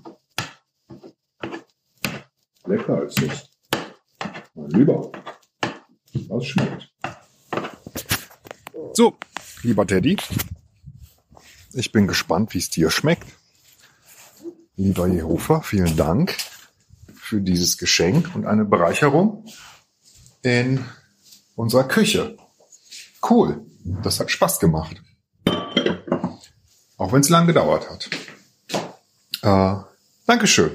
[2.66, 3.50] Lecker ist es.
[4.54, 5.10] Mein Lieber.
[6.28, 6.94] Das schmeckt.
[8.92, 9.16] So,
[9.64, 10.18] lieber Teddy.
[11.74, 13.28] Ich bin gespannt, wie es dir schmeckt.
[14.76, 16.36] Lieber Jehova, vielen Dank
[17.14, 19.46] für dieses Geschenk und eine Bereicherung
[20.42, 20.84] in
[21.56, 22.38] unserer Küche.
[23.28, 23.66] Cool.
[23.84, 25.02] Das hat Spaß gemacht.
[26.98, 28.10] Auch wenn es lang gedauert hat.
[29.42, 29.84] Äh,
[30.26, 30.72] Dankeschön.